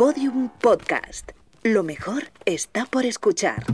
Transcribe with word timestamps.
Podium 0.00 0.48
Podcast. 0.48 1.32
Lo 1.62 1.82
mejor 1.82 2.22
está 2.46 2.86
por 2.86 3.04
escuchar. 3.04 3.66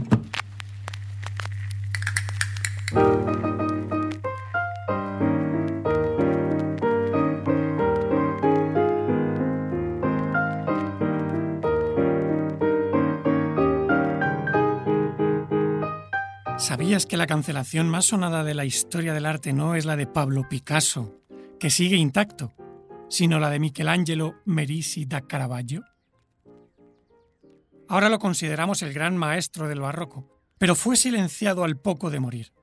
¿Sabías 16.57 17.05
que 17.05 17.15
la 17.15 17.25
cancelación 17.25 17.87
más 17.87 18.03
sonada 18.03 18.43
de 18.43 18.53
la 18.53 18.65
historia 18.65 19.13
del 19.13 19.25
arte 19.25 19.53
no 19.53 19.75
es 19.75 19.85
la 19.85 19.95
de 19.95 20.07
Pablo 20.07 20.43
Picasso, 20.49 21.21
que 21.57 21.69
sigue 21.69 21.95
intacto, 21.95 22.51
sino 23.07 23.39
la 23.39 23.49
de 23.49 23.59
Michelangelo 23.59 24.35
Merisi 24.43 25.05
da 25.05 25.21
Caravaggio? 25.21 25.85
Ahora 27.87 28.09
lo 28.09 28.19
consideramos 28.19 28.81
el 28.81 28.93
gran 28.93 29.17
maestro 29.17 29.67
del 29.67 29.79
barroco, 29.79 30.27
pero 30.57 30.75
fue 30.75 30.95
silenciado 30.95 31.63
al 31.63 31.77
poco 31.77 32.09
de 32.09 32.19
morir. 32.19 32.53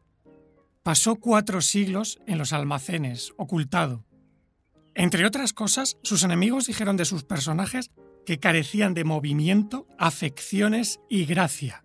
Pasó 0.83 1.17
cuatro 1.17 1.61
siglos 1.61 2.19
en 2.27 2.39
los 2.39 2.53
almacenes, 2.53 3.33
ocultado. 3.37 4.05
Entre 4.95 5.27
otras 5.27 5.53
cosas, 5.53 5.97
sus 6.03 6.23
enemigos 6.25 6.67
dijeron 6.67 6.97
de 6.97 7.05
sus 7.05 7.25
personajes 7.25 7.91
que 8.27 8.39
carecían 8.39 8.95
de 8.95 9.05
movimiento, 9.05 9.87
afecciones 9.99 11.01
y 11.09 11.25
gracia. 11.25 11.85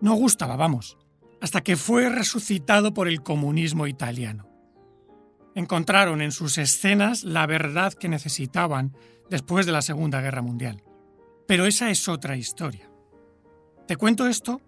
No 0.00 0.14
gustaba, 0.14 0.56
vamos 0.56 0.96
hasta 1.40 1.62
que 1.62 1.76
fue 1.76 2.08
resucitado 2.08 2.94
por 2.94 3.08
el 3.08 3.22
comunismo 3.22 3.86
italiano. 3.86 4.48
Encontraron 5.54 6.22
en 6.22 6.32
sus 6.32 6.58
escenas 6.58 7.24
la 7.24 7.46
verdad 7.46 7.92
que 7.92 8.08
necesitaban 8.08 8.96
después 9.30 9.66
de 9.66 9.72
la 9.72 9.82
Segunda 9.82 10.20
Guerra 10.20 10.42
Mundial. 10.42 10.82
Pero 11.48 11.64
esa 11.64 11.90
es 11.90 12.08
otra 12.08 12.36
historia. 12.36 12.90
Te 13.86 13.96
cuento 13.96 14.26
esto 14.26 14.60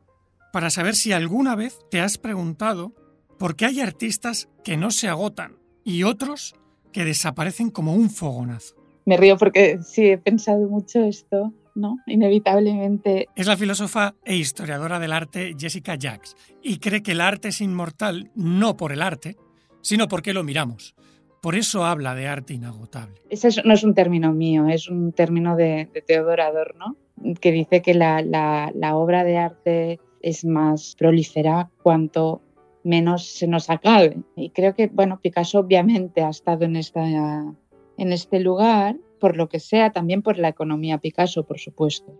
para 0.50 0.70
saber 0.70 0.96
si 0.96 1.12
alguna 1.12 1.54
vez 1.54 1.78
te 1.90 2.00
has 2.00 2.16
preguntado 2.16 2.94
por 3.38 3.54
qué 3.54 3.66
hay 3.66 3.80
artistas 3.80 4.48
que 4.64 4.78
no 4.78 4.90
se 4.90 5.06
agotan 5.06 5.58
y 5.84 6.04
otros 6.04 6.54
que 6.90 7.04
desaparecen 7.04 7.70
como 7.70 7.94
un 7.94 8.08
fogonazo. 8.08 8.74
Me 9.04 9.18
río 9.18 9.36
porque 9.36 9.78
sí 9.84 10.06
he 10.06 10.18
pensado 10.18 10.68
mucho 10.68 11.00
esto 11.04 11.52
¿no? 11.74 11.98
Inevitablemente. 12.06 13.28
Es 13.36 13.46
la 13.46 13.56
filósofa 13.56 14.14
e 14.24 14.36
historiadora 14.36 14.98
del 14.98 15.12
arte 15.12 15.54
Jessica 15.58 15.96
Jacks 15.96 16.34
y 16.62 16.78
cree 16.78 17.02
que 17.02 17.12
el 17.12 17.20
arte 17.20 17.48
es 17.48 17.60
inmortal 17.60 18.30
no 18.34 18.76
por 18.76 18.92
el 18.92 19.02
arte, 19.02 19.36
sino 19.82 20.08
porque 20.08 20.32
lo 20.32 20.42
miramos. 20.44 20.94
Por 21.40 21.54
eso 21.54 21.84
habla 21.84 22.14
de 22.14 22.28
arte 22.28 22.54
inagotable. 22.54 23.14
Ese 23.30 23.48
no 23.64 23.72
es 23.72 23.82
un 23.82 23.94
término 23.94 24.32
mío, 24.32 24.68
es 24.68 24.88
un 24.88 25.12
término 25.12 25.56
de, 25.56 25.88
de 26.06 26.42
Adorno, 26.42 26.96
que 27.40 27.52
dice 27.52 27.82
que 27.82 27.94
la, 27.94 28.22
la, 28.22 28.96
obra 28.96 29.24
de 29.24 29.38
arte 29.38 30.00
es 30.22 30.44
más 30.44 30.94
prolífera 30.98 31.70
cuanto 31.82 32.42
menos 32.84 33.26
se 33.26 33.46
nos 33.46 33.70
acabe. 33.70 34.18
Y 34.36 34.50
creo 34.50 34.74
que, 34.74 34.88
bueno, 34.88 35.20
Picasso 35.20 35.60
obviamente 35.60 36.22
ha 36.22 36.30
estado 36.30 36.64
en, 36.64 36.76
esta, 36.76 37.04
en 37.04 38.12
este 38.12 38.40
lugar, 38.40 38.96
por 39.18 39.36
lo 39.36 39.48
que 39.48 39.60
sea, 39.60 39.92
también 39.92 40.22
por 40.22 40.38
la 40.38 40.48
economía 40.48 40.98
Picasso, 40.98 41.44
por 41.44 41.58
supuesto. 41.58 42.18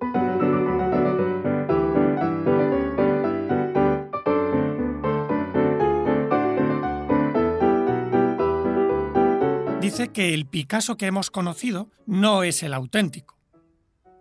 Dice 9.91 10.12
que 10.12 10.34
el 10.34 10.46
Picasso 10.46 10.96
que 10.96 11.06
hemos 11.06 11.33
conocido 11.33 11.91
no 12.06 12.44
es 12.44 12.62
el 12.62 12.74
auténtico, 12.74 13.36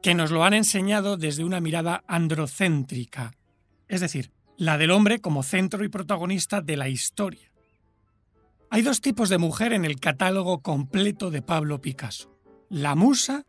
que 0.02 0.16
nos 0.16 0.32
lo 0.32 0.44
han 0.44 0.56
enseñado 0.56 1.16
desde 1.16 1.44
una 1.44 1.62
mirada 1.62 2.04
androcéntrica, 2.08 3.36
es 3.88 4.02
decir, 4.02 4.32
la 4.58 4.80
del 4.80 4.90
hombre 4.90 5.20
como 5.20 5.44
centro 5.44 5.84
y 5.84 5.90
protagonista 5.90 6.62
de 6.62 6.76
la 6.76 6.90
historia. 6.90 7.54
Hay 8.72 8.82
dos 8.82 9.00
tipos 9.00 9.30
de 9.30 9.38
mujer 9.38 9.72
en 9.74 9.86
el 9.86 10.00
catálogo 10.00 10.64
completo 10.64 11.30
de 11.30 11.44
Pablo 11.44 11.80
Picasso 11.80 12.36
la 12.70 12.96
musa 12.96 13.46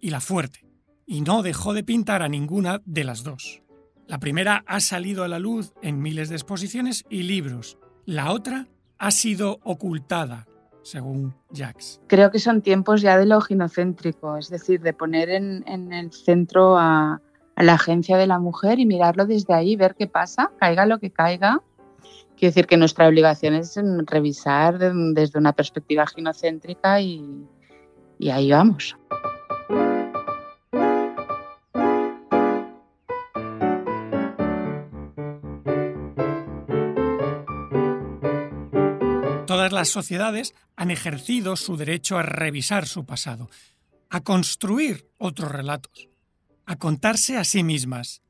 y 0.00 0.10
la 0.10 0.20
fuerte, 0.20 0.66
y 1.06 1.20
no 1.20 1.44
dejó 1.44 1.72
de 1.72 1.84
pintar 1.84 2.22
a 2.22 2.28
ninguna 2.28 2.82
de 2.84 3.04
las 3.04 3.22
dos. 3.22 3.62
La 4.08 4.18
primera 4.18 4.64
ha 4.66 4.80
salido 4.80 5.22
a 5.22 5.28
la 5.28 5.38
luz 5.38 5.72
en 5.82 6.02
miles 6.02 6.30
de 6.30 6.34
exposiciones 6.34 7.04
y 7.08 7.22
libros. 7.22 7.78
La 8.06 8.32
otra 8.32 8.66
ha 8.98 9.12
sido 9.12 9.60
ocultada, 9.62 10.48
según 10.84 11.34
Jacques. 11.50 12.00
Creo 12.06 12.30
que 12.30 12.38
son 12.38 12.62
tiempos 12.62 13.02
ya 13.02 13.18
de 13.18 13.26
lo 13.26 13.40
ginocéntrico, 13.40 14.36
es 14.36 14.48
decir, 14.50 14.80
de 14.80 14.92
poner 14.92 15.30
en, 15.30 15.92
el 15.92 16.12
centro 16.12 16.78
a, 16.78 17.20
la 17.56 17.74
agencia 17.74 18.16
de 18.16 18.26
la 18.26 18.38
mujer 18.38 18.78
y 18.78 18.86
mirarlo 18.86 19.26
desde 19.26 19.54
ahí, 19.54 19.76
ver 19.76 19.94
qué 19.96 20.06
pasa, 20.06 20.52
caiga 20.58 20.86
lo 20.86 20.98
que 20.98 21.10
caiga. 21.10 21.62
Quiero 22.36 22.50
decir 22.50 22.66
que 22.66 22.76
nuestra 22.76 23.08
obligación 23.08 23.54
es 23.54 23.78
revisar 24.06 24.78
desde 24.78 25.38
una 25.38 25.52
perspectiva 25.52 26.06
ginocéntrica 26.06 27.00
y, 27.00 27.46
y 28.18 28.30
ahí 28.30 28.50
vamos. 28.50 28.96
Las 39.72 39.88
sociedades 39.88 40.54
han 40.76 40.90
ejercido 40.90 41.56
su 41.56 41.76
derecho 41.76 42.18
a 42.18 42.22
revisar 42.22 42.86
su 42.86 43.04
pasado, 43.04 43.48
a 44.10 44.20
construir 44.20 45.08
otros 45.18 45.50
relatos, 45.50 46.08
a 46.66 46.76
contarse 46.76 47.36
a 47.36 47.44
sí 47.44 47.62
mismas. 47.62 48.22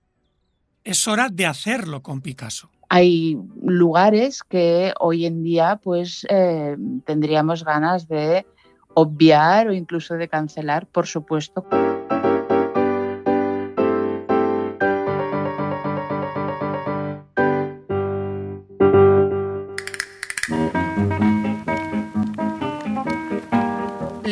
Es 0.82 1.08
hora 1.08 1.28
de 1.30 1.46
hacerlo 1.46 2.02
con 2.02 2.20
Picasso. 2.20 2.70
Hay 2.88 3.38
lugares 3.62 4.42
que 4.42 4.92
hoy 5.00 5.26
en 5.26 5.42
día 5.42 5.80
pues 5.82 6.26
eh, 6.28 6.76
tendríamos 7.06 7.64
ganas 7.64 8.06
de 8.06 8.46
obviar 8.94 9.68
o 9.68 9.72
incluso 9.72 10.14
de 10.14 10.28
cancelar, 10.28 10.86
por 10.86 11.06
supuesto. 11.06 11.66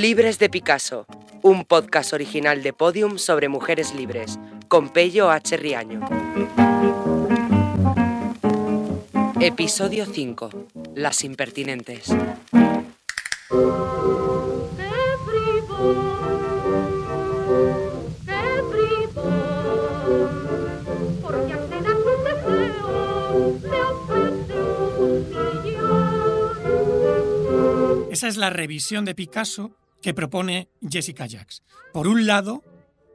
Libres 0.03 0.41
de 0.41 0.51
Picasso, 0.51 1.07
un 1.43 1.65
podcast 1.65 2.13
original 2.13 2.65
de 2.65 2.73
Podium 2.73 3.19
sobre 3.19 3.49
mujeres 3.49 3.95
libres, 3.95 4.37
con 4.67 4.89
Pello 4.89 5.31
H. 5.31 5.57
Riaño. 5.57 6.01
Episodio 9.39 10.05
5. 10.05 10.51
Las 10.97 11.23
impertinentes. 11.23 12.09
Esa 28.11 28.27
es 28.27 28.37
la 28.37 28.51
revisión 28.51 29.05
de 29.05 29.15
Picasso 29.15 29.71
que 30.03 30.15
propone 30.15 30.69
Jessica 30.87 31.27
Jacks. 31.27 31.63
Por 31.93 32.09
un 32.09 32.27
lado, 32.27 32.63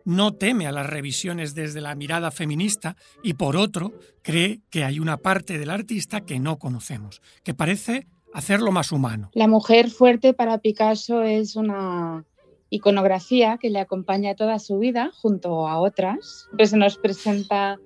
no 0.05 0.33
teme 0.33 0.67
a 0.67 0.71
las 0.71 0.87
revisiones 0.87 1.53
desde 1.53 1.81
la 1.81 1.93
mirada 1.93 2.31
feminista 2.31 2.95
y 3.21 3.33
por 3.33 3.57
otro, 3.57 3.91
cree 4.21 4.61
que 4.69 4.85
hay 4.85 4.99
una 4.99 5.17
parte 5.17 5.57
del 5.57 5.69
artista 5.69 6.21
que 6.21 6.39
no 6.39 6.57
conocemos, 6.57 7.21
que 7.43 7.53
parece 7.53 8.07
hacerlo 8.33 8.71
más 8.71 8.91
humano. 8.91 9.29
La 9.33 9.47
mujer 9.47 9.89
fuerte 9.89 10.33
para 10.33 10.59
Picasso 10.59 11.23
es 11.23 11.55
una 11.57 12.23
iconografía 12.69 13.57
que 13.57 13.69
le 13.69 13.79
acompaña 13.79 14.35
toda 14.35 14.59
su 14.59 14.79
vida 14.79 15.11
junto 15.13 15.67
a 15.67 15.79
otras. 15.79 16.47
Pues 16.55 16.69
se 16.69 16.77
nos 16.77 16.97
presenta 16.97 17.77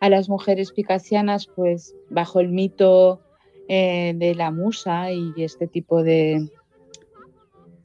a 0.00 0.08
las 0.08 0.28
mujeres 0.28 0.72
picasianas 0.72 1.46
pues 1.54 1.94
bajo 2.10 2.40
el 2.40 2.48
mito 2.48 3.20
eh, 3.68 4.14
de 4.16 4.34
la 4.34 4.50
musa 4.50 5.12
y 5.12 5.32
este 5.36 5.66
tipo 5.66 6.02
de, 6.02 6.48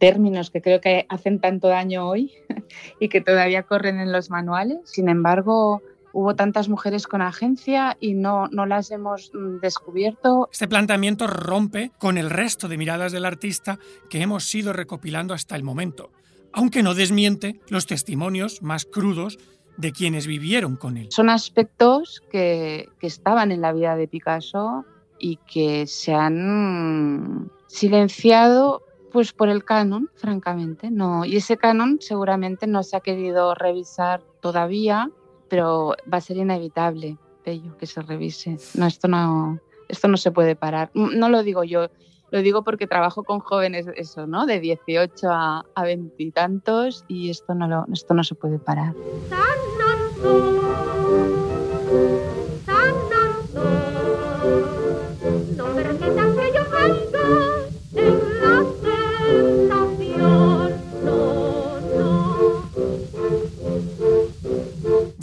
términos 0.03 0.51
que 0.51 0.61
creo 0.61 0.81
que 0.81 1.05
hacen 1.07 1.39
tanto 1.39 1.69
daño 1.69 2.09
hoy 2.09 2.33
y 2.99 3.07
que 3.07 3.21
todavía 3.21 3.63
corren 3.63 4.01
en 4.01 4.11
los 4.11 4.29
manuales. 4.29 4.79
Sin 4.83 5.07
embargo, 5.07 5.81
hubo 6.11 6.35
tantas 6.35 6.67
mujeres 6.67 7.07
con 7.07 7.21
agencia 7.21 7.95
y 8.01 8.13
no, 8.13 8.49
no 8.49 8.65
las 8.65 8.91
hemos 8.91 9.31
mm, 9.33 9.59
descubierto. 9.61 10.49
Este 10.51 10.67
planteamiento 10.67 11.25
rompe 11.27 11.91
con 11.99 12.17
el 12.17 12.29
resto 12.29 12.67
de 12.67 12.77
miradas 12.77 13.13
del 13.13 13.23
artista 13.23 13.79
que 14.09 14.21
hemos 14.21 14.53
ido 14.53 14.73
recopilando 14.73 15.33
hasta 15.33 15.55
el 15.55 15.63
momento, 15.63 16.11
aunque 16.51 16.83
no 16.83 16.95
desmiente 16.95 17.61
los 17.69 17.85
testimonios 17.85 18.61
más 18.61 18.83
crudos 18.83 19.39
de 19.77 19.93
quienes 19.93 20.27
vivieron 20.27 20.75
con 20.75 20.97
él. 20.97 21.07
Son 21.11 21.29
aspectos 21.29 22.21
que, 22.29 22.89
que 22.99 23.07
estaban 23.07 23.53
en 23.53 23.61
la 23.61 23.71
vida 23.71 23.95
de 23.95 24.09
Picasso 24.09 24.83
y 25.17 25.37
que 25.47 25.87
se 25.87 26.13
han 26.13 27.49
silenciado 27.67 28.83
Pues 29.13 29.31
por 29.31 29.47
el 29.47 29.63
canon, 29.63 30.09
francamente, 30.15 30.89
no. 30.89 31.23
Y 31.23 31.37
ese 31.37 31.55
canon 31.55 31.99
seguramente 32.01 32.65
no 32.65 32.81
se 32.81 32.97
ha 32.97 32.99
querido 32.99 33.53
revisar 33.53 34.23
todavía, 34.41 35.11
pero 35.49 35.95
va 36.11 36.17
a 36.17 36.21
ser 36.21 36.37
inevitable, 36.37 37.17
ello, 37.45 37.77
que 37.77 37.85
se 37.85 38.01
revise. 38.01 38.57
No, 38.73 38.87
esto 38.87 39.07
no, 39.07 39.59
esto 39.87 40.07
no 40.07 40.17
se 40.17 40.31
puede 40.31 40.55
parar. 40.55 40.89
No 40.95 41.29
lo 41.29 41.43
digo 41.43 41.63
yo, 41.63 41.89
lo 42.31 42.41
digo 42.41 42.63
porque 42.63 42.87
trabajo 42.87 43.23
con 43.23 43.39
jóvenes, 43.39 43.85
eso, 43.95 44.25
¿no? 44.25 44.47
De 44.47 44.59
18 44.59 45.29
a, 45.29 45.63
a 45.75 45.83
20 45.83 46.15
y 46.17 46.31
tantos 46.31 47.05
y 47.07 47.29
esto 47.29 47.53
no, 47.53 47.67
lo, 47.67 47.85
esto 47.93 48.15
no 48.15 48.23
se 48.23 48.33
puede 48.33 48.57
parar. 48.57 48.95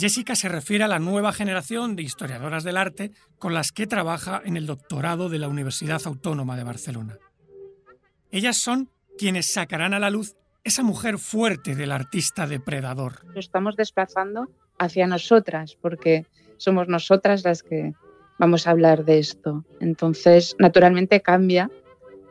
Jessica 0.01 0.33
se 0.33 0.49
refiere 0.49 0.83
a 0.83 0.87
la 0.87 0.97
nueva 0.97 1.31
generación 1.31 1.95
de 1.95 2.01
historiadoras 2.01 2.63
del 2.63 2.77
arte 2.77 3.11
con 3.37 3.53
las 3.53 3.71
que 3.71 3.85
trabaja 3.85 4.41
en 4.43 4.57
el 4.57 4.65
doctorado 4.65 5.29
de 5.29 5.37
la 5.37 5.47
Universidad 5.47 6.01
Autónoma 6.05 6.57
de 6.57 6.63
Barcelona. 6.63 7.19
Ellas 8.31 8.57
son 8.57 8.89
quienes 9.15 9.53
sacarán 9.53 9.93
a 9.93 9.99
la 9.99 10.09
luz 10.09 10.35
esa 10.63 10.81
mujer 10.81 11.19
fuerte 11.19 11.75
del 11.75 11.91
artista 11.91 12.47
depredador. 12.47 13.23
Lo 13.31 13.39
estamos 13.39 13.75
desplazando 13.75 14.47
hacia 14.79 15.05
nosotras, 15.05 15.77
porque 15.79 16.25
somos 16.57 16.87
nosotras 16.87 17.43
las 17.43 17.61
que 17.61 17.93
vamos 18.39 18.65
a 18.65 18.71
hablar 18.71 19.05
de 19.05 19.19
esto. 19.19 19.65
Entonces, 19.79 20.55
naturalmente 20.57 21.21
cambia 21.21 21.69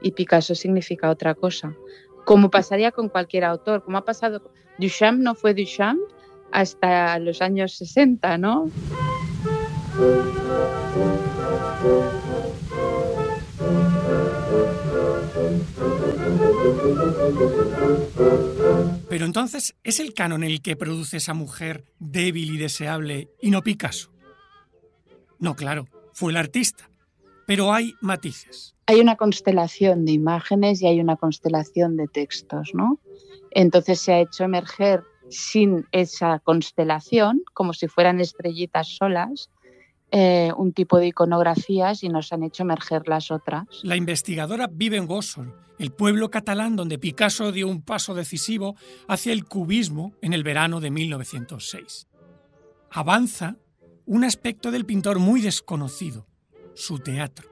y 0.03 0.11
Picasso 0.11 0.57
significa 0.57 1.09
otra 1.09 1.37
cosa. 1.37 1.77
Como 2.25 2.51
pasaría 2.51 2.91
con 2.91 3.09
cualquier 3.09 3.45
autor, 3.45 3.85
como 3.85 3.99
ha 3.99 4.05
pasado, 4.05 4.51
Duchamp 4.77 5.21
no 5.21 5.37
fue 5.37 5.55
Duchamp 5.55 6.01
hasta 6.53 7.19
los 7.19 7.43
años 7.43 7.75
60, 7.75 8.39
¿no? 8.39 8.71
Pero 19.09 19.27
entonces, 19.27 19.75
¿es 19.83 20.01
el 20.01 20.15
canon 20.15 20.45
el 20.45 20.63
que 20.63 20.77
produce 20.77 21.17
esa 21.17 21.35
mujer 21.35 21.85
débil 21.99 22.55
y 22.55 22.59
deseable 22.59 23.29
y 23.41 23.51
no 23.51 23.63
Picasso? 23.63 24.11
No, 25.39 25.57
claro, 25.57 25.87
fue 26.13 26.33
el 26.33 26.37
artista. 26.37 26.91
Pero 27.47 27.73
hay 27.73 27.95
matices. 28.01 28.77
Hay 28.87 29.01
una 29.01 29.17
constelación 29.17 30.05
de 30.05 30.13
imágenes 30.13 30.83
y 30.83 30.87
hay 30.87 31.01
una 31.01 31.17
constelación 31.17 31.97
de 31.97 32.07
textos, 32.07 32.71
¿no? 32.75 33.01
Entonces 33.51 34.01
se 34.01 34.13
ha 34.13 34.21
hecho 34.21 34.45
emerger 34.45 35.03
sin 35.31 35.87
esa 35.93 36.41
constelación, 36.41 37.43
como 37.55 37.73
si 37.73 37.89
fueran 37.89 38.21
estrellitas 38.21 38.89
solas, 38.89 39.49
eh, 40.13 40.51
un 40.57 40.73
tipo 40.73 40.99
de 40.99 41.09
iconografías 41.09 42.03
y 42.03 42.09
nos 42.09 42.33
han 42.33 42.43
hecho 42.43 42.65
emerger 42.65 43.07
las 43.07 43.31
otras. 43.31 43.67
La 43.83 43.97
investigadora 43.97 44.69
vive 44.71 44.97
en 44.97 45.07
Gossol, 45.07 45.55
el 45.79 45.93
pueblo 45.93 46.31
catalán 46.31 46.75
donde 46.75 46.99
Picasso 46.99 47.53
dio 47.53 47.69
un 47.69 47.83
paso 47.83 48.15
decisivo 48.15 48.75
hacia 49.07 49.33
el 49.33 49.45
cubismo 49.45 50.13
en 50.21 50.33
el 50.33 50.43
verano 50.43 50.81
de 50.81 50.91
1906. 50.91 52.09
Avanza 52.91 53.57
un 54.05 54.25
aspecto 54.25 54.73
del 54.73 54.85
pintor 54.85 55.21
muy 55.21 55.41
desconocido, 55.41 56.27
su 56.75 56.99
teatro. 56.99 57.49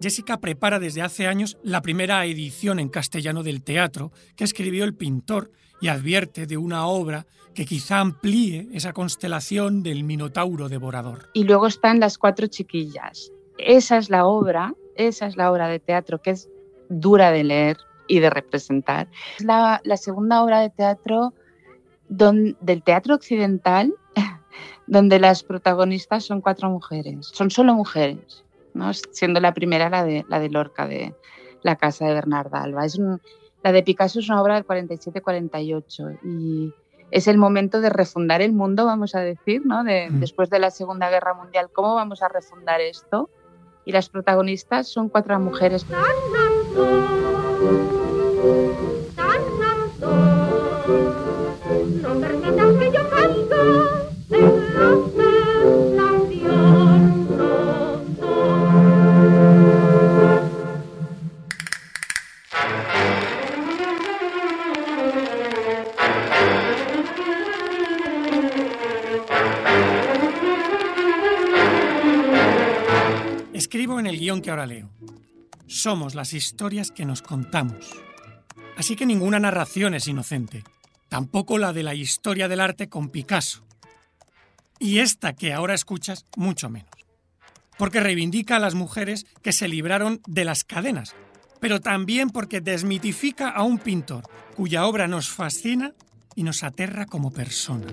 Jessica 0.00 0.40
prepara 0.40 0.78
desde 0.78 1.02
hace 1.02 1.26
años 1.26 1.58
la 1.62 1.82
primera 1.82 2.24
edición 2.24 2.80
en 2.80 2.88
castellano 2.88 3.42
del 3.42 3.62
teatro 3.62 4.10
que 4.34 4.44
escribió 4.44 4.84
el 4.84 4.94
pintor 4.94 5.50
y 5.80 5.88
advierte 5.88 6.46
de 6.46 6.56
una 6.56 6.86
obra 6.86 7.26
que 7.54 7.64
quizá 7.64 8.00
amplíe 8.00 8.68
esa 8.72 8.92
constelación 8.92 9.82
del 9.82 10.04
Minotauro 10.04 10.68
devorador. 10.68 11.28
Y 11.32 11.44
luego 11.44 11.66
están 11.66 12.00
las 12.00 12.18
cuatro 12.18 12.46
chiquillas. 12.46 13.32
Esa 13.58 13.98
es 13.98 14.10
la 14.10 14.26
obra, 14.26 14.74
esa 14.96 15.26
es 15.26 15.36
la 15.36 15.50
obra 15.50 15.68
de 15.68 15.80
teatro 15.80 16.22
que 16.22 16.30
es 16.30 16.48
dura 16.88 17.30
de 17.30 17.44
leer 17.44 17.78
y 18.06 18.20
de 18.20 18.30
representar. 18.30 19.08
Es 19.38 19.44
la, 19.44 19.80
segunda 19.96 20.42
obra 20.42 20.60
de 20.60 20.70
teatro 20.70 21.34
del 22.08 22.82
teatro 22.84 23.14
occidental 23.14 23.94
donde 24.86 25.20
las 25.20 25.42
protagonistas 25.42 26.24
son 26.24 26.40
cuatro 26.40 26.68
mujeres, 26.70 27.28
son 27.32 27.50
solo 27.50 27.74
mujeres, 27.74 28.44
¿no? 28.74 28.92
siendo 28.92 29.38
la 29.40 29.54
primera 29.54 29.88
la 29.88 30.04
de, 30.04 30.24
la 30.28 30.40
de 30.40 30.50
Lorca 30.50 30.88
de 30.88 31.14
la 31.62 31.76
casa 31.76 32.06
de 32.06 32.14
Bernarda 32.14 32.62
Alba. 32.62 32.84
Es 32.84 32.98
un, 32.98 33.20
la 33.62 33.72
de 33.72 33.82
Picasso 33.82 34.20
es 34.20 34.28
una 34.28 34.40
obra 34.42 34.54
del 34.54 34.66
47-48 34.66 36.18
y 36.24 36.72
es 37.10 37.26
el 37.26 37.38
momento 37.38 37.80
de 37.80 37.90
refundar 37.90 38.40
el 38.40 38.52
mundo, 38.52 38.86
vamos 38.86 39.14
a 39.14 39.20
decir, 39.20 39.62
¿no? 39.66 39.84
De, 39.84 40.08
mm. 40.10 40.20
Después 40.20 40.48
de 40.50 40.58
la 40.58 40.70
Segunda 40.70 41.10
Guerra 41.10 41.34
Mundial, 41.34 41.68
¿cómo 41.72 41.94
vamos 41.94 42.22
a 42.22 42.28
refundar 42.28 42.80
esto? 42.80 43.28
Y 43.84 43.92
las 43.92 44.08
protagonistas 44.08 44.88
son 44.88 45.08
cuatro 45.08 45.38
mujeres. 45.40 45.84
En 73.72 74.06
el 74.06 74.18
guion 74.18 74.42
que 74.42 74.50
ahora 74.50 74.66
leo. 74.66 74.90
Somos 75.66 76.14
las 76.14 76.32
historias 76.32 76.90
que 76.90 77.04
nos 77.04 77.22
contamos. 77.22 77.90
Así 78.76 78.96
que 78.96 79.06
ninguna 79.06 79.38
narración 79.38 79.94
es 79.94 80.08
inocente, 80.08 80.64
tampoco 81.08 81.58
la 81.58 81.72
de 81.72 81.82
la 81.82 81.94
historia 81.94 82.48
del 82.48 82.60
arte 82.60 82.88
con 82.88 83.10
Picasso. 83.10 83.62
Y 84.78 84.98
esta 84.98 85.34
que 85.34 85.52
ahora 85.52 85.74
escuchas, 85.74 86.24
mucho 86.36 86.70
menos. 86.70 86.90
Porque 87.78 88.00
reivindica 88.00 88.56
a 88.56 88.60
las 88.60 88.74
mujeres 88.74 89.26
que 89.42 89.52
se 89.52 89.68
libraron 89.68 90.20
de 90.26 90.44
las 90.44 90.64
cadenas, 90.64 91.14
pero 91.60 91.80
también 91.80 92.30
porque 92.30 92.60
desmitifica 92.60 93.50
a 93.50 93.62
un 93.62 93.78
pintor 93.78 94.24
cuya 94.56 94.86
obra 94.86 95.06
nos 95.06 95.28
fascina 95.28 95.92
y 96.34 96.42
nos 96.42 96.64
aterra 96.64 97.06
como 97.06 97.30
persona. 97.30 97.86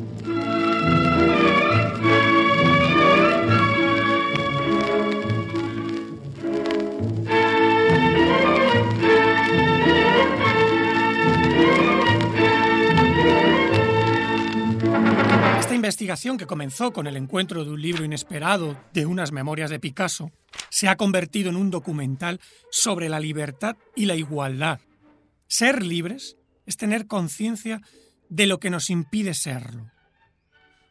Investigación 15.88 16.38
que 16.38 16.46
comenzó 16.46 16.91
con 16.91 17.08
el 17.08 17.15
encuentro 17.15 17.63
de 17.63 17.72
un 17.72 17.82
libro 17.82 18.03
inesperado 18.03 18.75
de 18.91 19.06
unas 19.06 19.32
memorias 19.32 19.70
de 19.70 19.79
Picasso 19.79 20.32
se 20.70 20.89
ha 20.89 20.98
convertido 20.98 21.50
en 21.50 21.56
un 21.56 21.72
documental 21.72 22.41
sobre 22.70 23.08
la 23.08 23.22
libertad 23.22 23.77
y 23.96 24.06
la 24.06 24.15
igualdad. 24.15 24.82
Ser 25.48 25.84
libres 25.84 26.36
es 26.65 26.75
tener 26.75 27.08
conciencia 27.08 27.82
de 28.27 28.48
lo 28.48 28.60
que 28.60 28.70
nos 28.70 28.89
impide 28.89 29.34
serlo. 29.34 29.89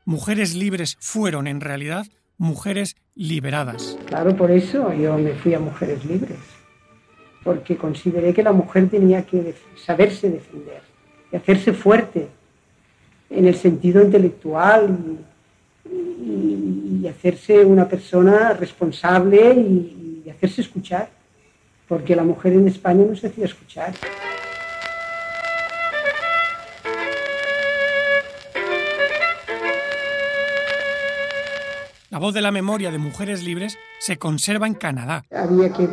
Mujeres 0.07 0.55
libres 0.55 0.97
fueron 0.99 1.47
en 1.47 1.61
realidad 1.61 2.07
mujeres 2.39 2.97
liberadas. 3.15 3.99
Claro, 4.07 4.35
por 4.35 4.51
eso 4.51 4.95
yo 4.95 5.19
me 5.19 5.35
fui 5.35 5.53
a 5.53 5.59
Mujeres 5.59 6.07
Libres, 6.07 6.39
porque 7.45 7.77
consideré 7.77 8.33
que 8.33 8.43
la 8.43 8.53
mujer 8.53 8.89
tenía 8.89 9.27
que 9.27 9.55
saberse 9.77 10.31
defender 10.31 10.81
y 11.31 11.37
hacerse 11.37 11.75
fuerte 11.75 12.31
en 13.37 13.47
el 13.47 13.55
sentido 13.55 14.03
intelectual 14.03 14.97
y, 15.85 17.07
hacerse 17.07 17.65
una 17.65 17.89
persona 17.89 18.53
responsable 18.53 19.55
y, 19.55 20.23
y, 20.27 20.31
hacerse 20.31 20.61
escuchar, 20.61 21.09
porque 21.87 22.17
la 22.17 22.25
mujer 22.25 22.53
en 22.53 22.67
España 22.67 23.05
no 23.09 23.15
se 23.15 23.29
hacía 23.29 23.45
escuchar. 23.45 23.95
La 32.11 32.19
voz 32.19 32.35
de 32.35 32.43
la 32.43 32.51
memoria 32.51 32.91
de 32.91 32.99
mujeres 32.99 33.45
libres 33.45 33.79
se 34.01 34.19
conserva 34.19 34.67
en 34.67 34.75
Canadá. 34.75 35.25
Había 35.31 35.73
que, 35.73 35.89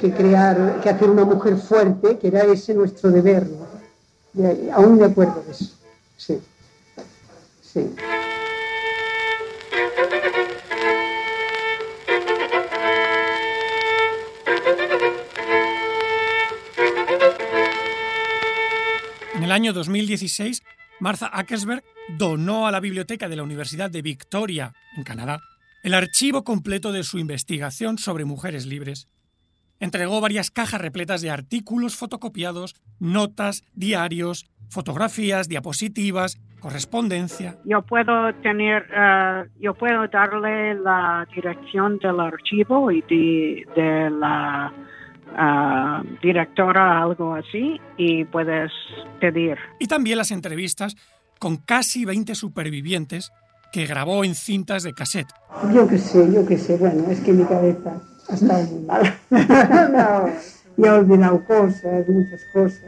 que 0.00 0.12
crear, 0.12 0.80
que 0.82 0.88
hacer 0.88 1.08
una 1.08 1.24
mujer 1.24 1.56
fuerte, 1.56 2.18
que 2.18 2.28
era 2.28 2.42
ese 2.44 2.74
nuestro 2.74 3.10
deber. 3.10 3.46
¿no? 3.46 3.68
aún 4.72 4.98
de 4.98 5.04
acuerdo 5.04 5.42
de 5.44 5.52
eso. 5.52 5.76
Sí. 6.16 6.40
El 19.48 19.52
año 19.52 19.72
2016, 19.72 20.62
Martha 21.00 21.30
Ackersberg 21.32 21.82
donó 22.18 22.66
a 22.66 22.70
la 22.70 22.80
biblioteca 22.80 23.30
de 23.30 23.36
la 23.36 23.42
Universidad 23.42 23.90
de 23.90 24.02
Victoria, 24.02 24.74
en 24.94 25.04
Canadá, 25.04 25.40
el 25.82 25.94
archivo 25.94 26.44
completo 26.44 26.92
de 26.92 27.02
su 27.02 27.18
investigación 27.18 27.96
sobre 27.96 28.26
mujeres 28.26 28.66
libres. 28.66 29.08
Entregó 29.80 30.20
varias 30.20 30.50
cajas 30.50 30.82
repletas 30.82 31.22
de 31.22 31.30
artículos 31.30 31.96
fotocopiados, 31.96 32.74
notas, 32.98 33.62
diarios, 33.72 34.44
fotografías, 34.68 35.48
diapositivas, 35.48 36.38
correspondencia. 36.60 37.56
Yo 37.64 37.82
puedo 37.82 38.34
tener, 38.42 38.86
eh, 38.94 39.44
yo 39.60 39.74
puedo 39.74 40.06
darle 40.08 40.74
la 40.74 41.26
dirección 41.34 41.98
del 41.98 42.20
archivo 42.20 42.90
y 42.90 43.02
de, 43.02 44.10
la 44.10 44.72
uh, 45.32 46.18
directora, 46.22 47.02
algo 47.02 47.34
así, 47.34 47.80
y 47.96 48.24
puedes 48.24 48.72
pedir. 49.20 49.58
Y 49.78 49.86
también 49.86 50.18
las 50.18 50.30
entrevistas 50.30 50.96
con 51.38 51.56
casi 51.56 52.04
20 52.04 52.34
supervivientes 52.34 53.32
que 53.72 53.86
grabó 53.86 54.24
en 54.24 54.34
cintas 54.34 54.82
de 54.82 54.94
cassette. 54.94 55.28
Yo 55.72 55.86
qué 55.86 55.98
sé, 55.98 56.32
yo 56.32 56.46
qué 56.46 56.56
sé, 56.56 56.76
bueno, 56.78 57.08
es 57.10 57.20
que 57.20 57.32
mi 57.32 57.44
cabeza 57.44 58.00
ha 58.28 58.34
estado 58.34 58.64
muy 58.66 58.84
mal. 58.84 59.14
no, 59.30 60.28
y 60.76 60.86
he 60.86 60.90
olvidado 60.90 61.44
cosas, 61.44 62.08
muchas 62.08 62.44
cosas. 62.52 62.82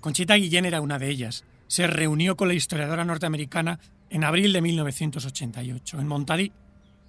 Conchita 0.00 0.34
Guillén 0.34 0.64
era 0.64 0.80
una 0.80 0.98
de 0.98 1.08
ellas. 1.08 1.44
Se 1.66 1.86
reunió 1.86 2.36
con 2.36 2.48
la 2.48 2.54
historiadora 2.54 3.04
norteamericana 3.04 3.80
en 4.10 4.24
abril 4.24 4.52
de 4.52 4.62
1988, 4.62 6.00
en 6.00 6.06
Montadí, 6.06 6.52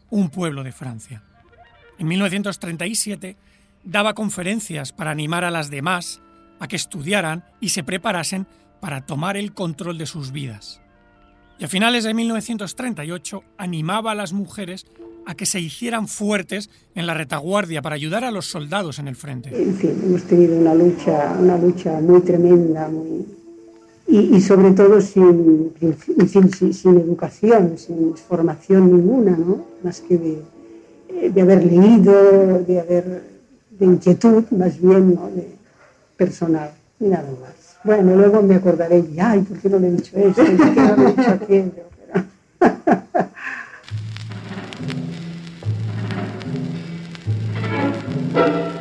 un 0.09 0.29
pueblo 0.29 0.63
de 0.63 0.71
Francia. 0.71 1.23
En 1.97 2.07
1937 2.07 3.37
daba 3.83 4.13
conferencias 4.13 4.91
para 4.91 5.11
animar 5.11 5.43
a 5.43 5.51
las 5.51 5.69
demás 5.69 6.21
a 6.59 6.67
que 6.67 6.75
estudiaran 6.75 7.45
y 7.59 7.69
se 7.69 7.83
preparasen 7.83 8.47
para 8.79 9.05
tomar 9.05 9.37
el 9.37 9.53
control 9.53 9.97
de 9.97 10.05
sus 10.05 10.31
vidas 10.31 10.81
y 11.57 11.63
a 11.63 11.67
finales 11.67 12.03
de 12.03 12.13
1938 12.13 13.43
animaba 13.57 14.11
a 14.11 14.15
las 14.15 14.33
mujeres 14.33 14.85
a 15.25 15.35
que 15.35 15.45
se 15.45 15.59
hicieran 15.59 16.07
fuertes 16.07 16.69
en 16.93 17.07
la 17.07 17.13
retaguardia 17.13 17.81
para 17.81 17.95
ayudar 17.95 18.23
a 18.23 18.31
los 18.31 18.45
soldados 18.47 18.99
en 18.99 19.07
el 19.07 19.15
frente. 19.15 19.49
En 19.49 19.75
fin, 19.75 19.99
hemos 20.03 20.23
tenido 20.23 20.55
una 20.57 20.75
lucha, 20.75 21.35
una 21.39 21.57
lucha 21.57 21.99
muy 21.99 22.21
tremenda, 22.21 22.87
muy... 22.89 23.25
Y, 24.07 24.39
sobre 24.39 24.71
todo 24.71 25.01
sin, 25.01 25.73
sin, 26.29 26.73
sin, 26.73 26.97
educación, 26.97 27.73
sin 27.75 28.15
formación 28.15 28.91
ninguna, 28.91 29.31
¿no? 29.35 29.65
más 29.83 29.99
que 30.01 30.17
de, 30.17 31.29
de 31.31 31.41
haber 31.41 31.65
leído, 31.65 32.63
de 32.67 32.79
haber 32.79 33.23
de 33.71 33.85
inquietud, 33.85 34.43
más 34.51 34.79
bien 34.79 35.15
¿no? 35.15 35.27
de 35.35 35.47
personal, 36.17 36.71
y 36.99 37.05
nada 37.05 37.29
más. 37.41 37.77
Bueno, 37.83 38.15
luego 38.15 38.41
me 38.41 38.55
acordaré, 38.55 38.99
y, 38.99 39.19
ay, 39.19 39.41
¿por 39.41 39.57
qué 39.57 39.69
no 39.69 39.79
le 39.79 39.87
he 39.87 39.91
dicho 39.91 40.11
pedí 40.13 41.71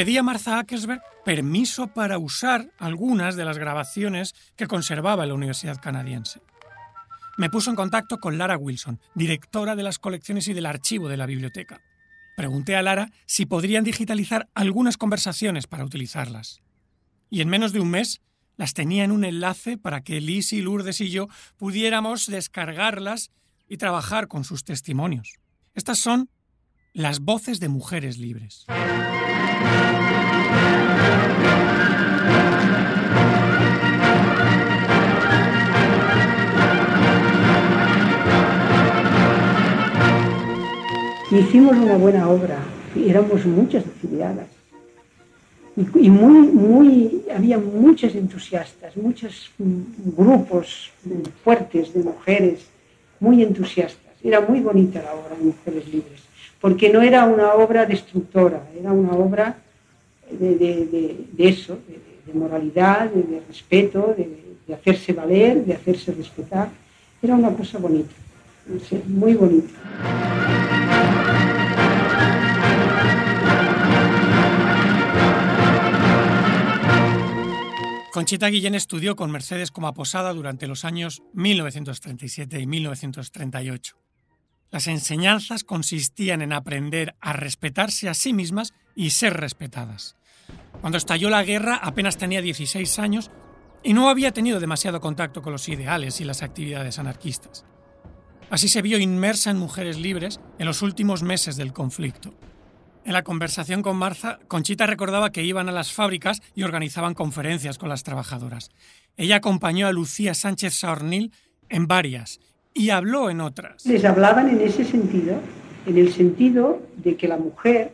a 0.00 0.22
Martha 0.22 0.58
Ackersberg 0.58 1.02
permiso 1.24 1.88
para 1.88 2.18
usar 2.18 2.70
algunas 2.78 3.36
de 3.36 3.44
las 3.44 3.58
grabaciones 3.58 4.34
que 4.56 4.66
conservaba 4.66 5.26
la 5.26 5.34
Universidad 5.34 5.80
Canadiense 5.80 6.40
me 7.40 7.48
puso 7.48 7.70
en 7.70 7.76
contacto 7.76 8.20
con 8.20 8.36
Lara 8.36 8.58
Wilson, 8.58 9.00
directora 9.14 9.74
de 9.74 9.82
las 9.82 9.98
colecciones 9.98 10.46
y 10.48 10.52
del 10.52 10.66
archivo 10.66 11.08
de 11.08 11.16
la 11.16 11.24
biblioteca. 11.24 11.80
Pregunté 12.36 12.76
a 12.76 12.82
Lara 12.82 13.10
si 13.24 13.46
podrían 13.46 13.82
digitalizar 13.82 14.50
algunas 14.54 14.98
conversaciones 14.98 15.66
para 15.66 15.86
utilizarlas. 15.86 16.60
Y 17.30 17.40
en 17.40 17.48
menos 17.48 17.72
de 17.72 17.80
un 17.80 17.88
mes 17.88 18.20
las 18.58 18.74
tenía 18.74 19.04
en 19.04 19.10
un 19.10 19.24
enlace 19.24 19.78
para 19.78 20.02
que 20.02 20.20
Liz 20.20 20.52
Lourdes 20.52 21.00
y 21.00 21.08
yo 21.08 21.28
pudiéramos 21.56 22.26
descargarlas 22.26 23.30
y 23.66 23.78
trabajar 23.78 24.28
con 24.28 24.44
sus 24.44 24.62
testimonios. 24.62 25.38
Estas 25.74 25.98
son 25.98 26.28
las 26.92 27.20
voces 27.20 27.60
de 27.60 27.68
mujeres 27.68 28.18
libres. 28.18 28.66
hicimos 41.38 41.76
una 41.76 41.96
buena 41.96 42.28
obra, 42.28 42.58
éramos 42.96 43.46
muchas 43.46 43.86
afiliadas. 43.86 44.48
Y, 45.76 46.10
muy, 46.10 46.48
muy, 46.48 47.22
había 47.34 47.56
muchas 47.56 48.14
entusiastas, 48.14 48.96
muchos 48.96 49.50
grupos 49.58 50.90
fuertes 51.42 51.94
de 51.94 52.02
mujeres, 52.02 52.66
muy 53.20 53.42
entusiastas. 53.42 54.12
Era 54.22 54.40
muy 54.40 54.60
bonita 54.60 55.00
la 55.00 55.14
obra 55.14 55.36
de 55.36 55.44
Mujeres 55.44 55.86
Libres, 55.86 56.20
porque 56.60 56.90
no 56.90 57.00
era 57.02 57.24
una 57.24 57.54
obra 57.54 57.86
destructora, 57.86 58.68
era 58.78 58.92
una 58.92 59.12
obra 59.12 59.56
de, 60.30 61.26
eso, 61.38 61.78
de, 62.26 62.34
moralidad, 62.34 63.10
de, 63.10 63.42
respeto, 63.48 64.14
de, 64.16 64.74
hacerse 64.74 65.12
valer, 65.12 65.64
de 65.64 65.74
hacerse 65.74 66.12
respetar. 66.12 66.68
Era 67.22 67.34
una 67.34 67.50
cosa 67.50 67.78
bonita, 67.78 68.14
muy 69.06 69.34
bonita. 69.34 69.70
Conchita 78.12 78.48
Guillén 78.48 78.74
estudió 78.74 79.16
con 79.16 79.30
Mercedes 79.30 79.70
como 79.70 79.88
aposada 79.88 80.32
durante 80.34 80.66
los 80.66 80.84
años 80.84 81.22
1937 81.32 82.60
y 82.60 82.66
1938. 82.66 84.09
Las 84.70 84.86
enseñanzas 84.86 85.64
consistían 85.64 86.42
en 86.42 86.52
aprender 86.52 87.16
a 87.20 87.32
respetarse 87.32 88.08
a 88.08 88.14
sí 88.14 88.32
mismas 88.32 88.72
y 88.94 89.10
ser 89.10 89.34
respetadas. 89.34 90.16
Cuando 90.80 90.98
estalló 90.98 91.28
la 91.28 91.42
guerra 91.42 91.76
apenas 91.76 92.16
tenía 92.16 92.40
16 92.40 92.98
años 92.98 93.30
y 93.82 93.94
no 93.94 94.08
había 94.08 94.32
tenido 94.32 94.60
demasiado 94.60 95.00
contacto 95.00 95.42
con 95.42 95.52
los 95.52 95.68
ideales 95.68 96.20
y 96.20 96.24
las 96.24 96.42
actividades 96.42 96.98
anarquistas. 96.98 97.64
Así 98.50 98.68
se 98.68 98.82
vio 98.82 98.98
inmersa 98.98 99.50
en 99.50 99.58
mujeres 99.58 99.98
libres 99.98 100.40
en 100.58 100.66
los 100.66 100.82
últimos 100.82 101.22
meses 101.22 101.56
del 101.56 101.72
conflicto. 101.72 102.34
En 103.04 103.12
la 103.12 103.22
conversación 103.22 103.82
con 103.82 103.96
Marza, 103.96 104.38
Conchita 104.46 104.86
recordaba 104.86 105.30
que 105.30 105.42
iban 105.42 105.68
a 105.68 105.72
las 105.72 105.92
fábricas 105.92 106.42
y 106.54 106.64
organizaban 106.64 107.14
conferencias 107.14 107.78
con 107.78 107.88
las 107.88 108.02
trabajadoras. 108.02 108.70
Ella 109.16 109.36
acompañó 109.36 109.86
a 109.86 109.92
Lucía 109.92 110.34
Sánchez 110.34 110.74
Saornil 110.74 111.32
en 111.68 111.86
varias 111.86 112.40
y 112.74 112.90
habló 112.90 113.30
en 113.30 113.40
otras. 113.40 113.84
Les 113.86 114.04
hablaban 114.04 114.48
en 114.48 114.60
ese 114.60 114.84
sentido, 114.84 115.36
en 115.86 115.98
el 115.98 116.12
sentido 116.12 116.80
de 116.96 117.16
que 117.16 117.28
la 117.28 117.36
mujer, 117.36 117.92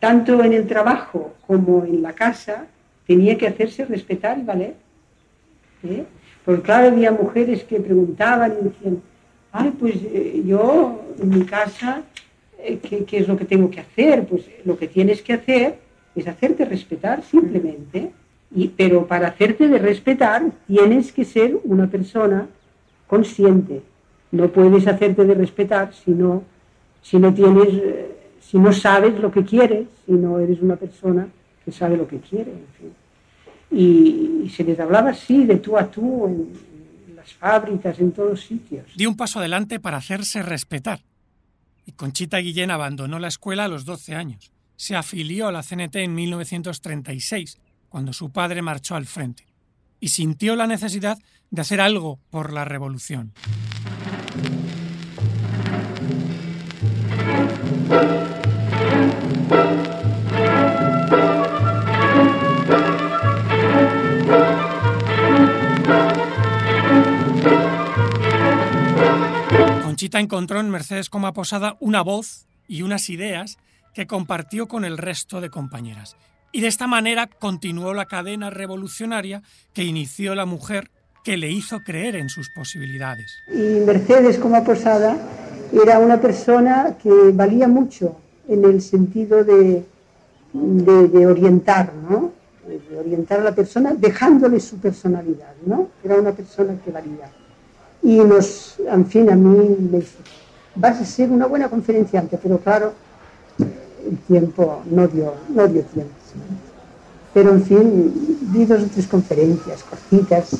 tanto 0.00 0.42
en 0.42 0.52
el 0.52 0.66
trabajo 0.66 1.34
como 1.46 1.84
en 1.84 2.02
la 2.02 2.12
casa, 2.12 2.66
tenía 3.06 3.36
que 3.38 3.46
hacerse 3.46 3.84
respetar 3.84 4.38
y 4.38 4.42
valer. 4.42 4.74
¿eh? 5.84 6.04
Porque 6.44 6.62
claro, 6.62 6.88
había 6.88 7.10
mujeres 7.10 7.64
que 7.64 7.80
preguntaban 7.80 8.54
y 8.60 8.64
decían, 8.64 9.02
ay, 9.52 9.72
pues 9.78 9.96
eh, 9.96 10.42
yo 10.44 11.02
en 11.20 11.28
mi 11.28 11.44
casa 11.44 12.02
eh, 12.66 12.78
¿qué, 12.78 13.18
es 13.18 13.28
lo 13.28 13.36
que 13.36 13.44
tengo 13.44 13.70
que 13.70 13.80
hacer? 13.80 14.26
Pues 14.26 14.44
lo 14.64 14.76
que 14.76 14.88
tienes 14.88 15.22
que 15.22 15.34
hacer 15.34 15.78
es 16.14 16.26
hacerte 16.26 16.64
respetar 16.64 17.22
simplemente, 17.22 18.10
y, 18.54 18.68
pero 18.68 19.06
para 19.06 19.28
hacerte 19.28 19.68
de 19.68 19.78
respetar 19.78 20.42
tienes 20.66 21.12
que 21.12 21.24
ser 21.24 21.58
una 21.64 21.88
persona 21.88 22.48
consciente. 23.06 23.82
No 24.32 24.48
puedes 24.50 24.86
hacerte 24.86 25.24
de 25.24 25.34
respetar 25.34 25.94
si 25.94 26.10
no, 26.10 26.42
si 27.02 27.18
no 27.18 27.32
tienes, 27.32 27.68
eh, 27.68 28.16
si 28.40 28.58
no 28.58 28.72
sabes 28.72 29.18
lo 29.20 29.30
que 29.30 29.44
quieres, 29.44 29.86
si 30.04 30.12
no 30.12 30.38
eres 30.38 30.60
una 30.60 30.76
persona 30.76 31.28
que 31.64 31.72
sabe 31.72 31.96
lo 31.96 32.06
que 32.06 32.18
quiere. 32.20 32.52
y, 33.70 34.42
y, 34.44 34.48
se 34.48 34.62
les 34.62 34.78
hablaba 34.78 35.10
así, 35.10 35.44
de 35.44 35.56
tú 35.56 35.76
a 35.76 35.90
tú, 35.90 36.26
en, 36.26 36.52
en 37.08 37.16
las 37.16 37.32
fábricas, 37.34 37.98
en 37.98 38.12
todos 38.12 38.40
sitios. 38.40 38.84
Di 38.96 39.06
un 39.06 39.16
paso 39.16 39.40
adelante 39.40 39.80
para 39.80 39.96
hacerse 39.96 40.42
respetar 40.42 41.00
y 41.86 41.92
Conchita 41.92 42.38
Guillén 42.38 42.72
abandonó 42.72 43.18
la 43.18 43.28
escuela 43.28 43.64
a 43.64 43.68
los 43.68 43.84
12 43.84 44.16
años. 44.16 44.50
Se 44.74 44.96
afilió 44.96 45.46
a 45.46 45.52
la 45.52 45.62
CNT 45.62 45.96
en 45.96 46.14
1936, 46.14 47.58
cuando 47.88 48.12
su 48.12 48.30
padre 48.30 48.60
marchó 48.60 48.96
al 48.96 49.06
frente, 49.06 49.46
y 50.00 50.08
sintió 50.08 50.56
la 50.56 50.66
necesidad 50.66 51.16
de 51.50 51.62
hacer 51.62 51.80
algo 51.80 52.18
por 52.30 52.52
la 52.52 52.64
revolución. 52.64 53.32
Conchita 69.82 70.20
encontró 70.20 70.60
en 70.60 70.70
Mercedes 70.70 71.08
Coma 71.08 71.32
Posada 71.32 71.76
una 71.80 72.02
voz 72.02 72.46
y 72.68 72.82
unas 72.82 73.08
ideas 73.08 73.56
que 73.94 74.06
compartió 74.06 74.68
con 74.68 74.84
el 74.84 74.98
resto 74.98 75.40
de 75.40 75.48
compañeras. 75.48 76.16
Y 76.52 76.60
de 76.60 76.68
esta 76.68 76.86
manera 76.86 77.26
continuó 77.26 77.94
la 77.94 78.04
cadena 78.04 78.50
revolucionaria 78.50 79.42
que 79.72 79.84
inició 79.84 80.34
la 80.34 80.44
mujer 80.44 80.90
que 81.26 81.36
le 81.36 81.50
hizo 81.50 81.82
creer 81.82 82.14
en 82.14 82.28
sus 82.28 82.48
posibilidades. 82.48 83.42
Y 83.52 83.80
Mercedes 83.84 84.38
Coma 84.38 84.62
Posada 84.62 85.16
era 85.72 85.98
una 85.98 86.20
persona 86.20 86.96
que 87.02 87.10
valía 87.34 87.66
mucho 87.66 88.14
en 88.46 88.64
el 88.64 88.80
sentido 88.80 89.42
de, 89.42 89.82
de, 90.52 91.26
orientar, 91.26 91.92
¿no? 92.08 92.30
De 92.64 92.96
orientar 92.96 93.40
a 93.40 93.42
la 93.42 93.52
persona 93.52 93.92
dejándole 93.92 94.60
su 94.60 94.76
personalidad, 94.76 95.52
¿no? 95.66 95.88
Era 96.04 96.14
una 96.14 96.30
persona 96.30 96.78
que 96.84 96.92
valía. 96.92 97.28
Y 98.04 98.18
nos, 98.18 98.76
en 98.88 99.04
fin, 99.06 99.28
a 99.28 99.34
mí 99.34 99.76
me 99.90 99.98
dice, 99.98 100.18
vas 100.76 101.00
a 101.00 101.04
ser 101.04 101.28
una 101.30 101.46
buena 101.46 101.68
conferenciante, 101.68 102.38
pero 102.40 102.58
claro, 102.58 102.92
el 103.58 104.16
tiempo 104.28 104.80
no 104.88 105.08
dio, 105.08 105.34
no 105.48 105.66
dio 105.66 105.82
tiempo. 105.82 106.14
Pero 107.34 107.50
en 107.50 107.64
fin, 107.64 108.38
di 108.52 108.64
dos 108.64 108.84
o 108.84 108.86
tres 108.86 109.08
conferencias 109.08 109.82
cortitas 109.82 110.56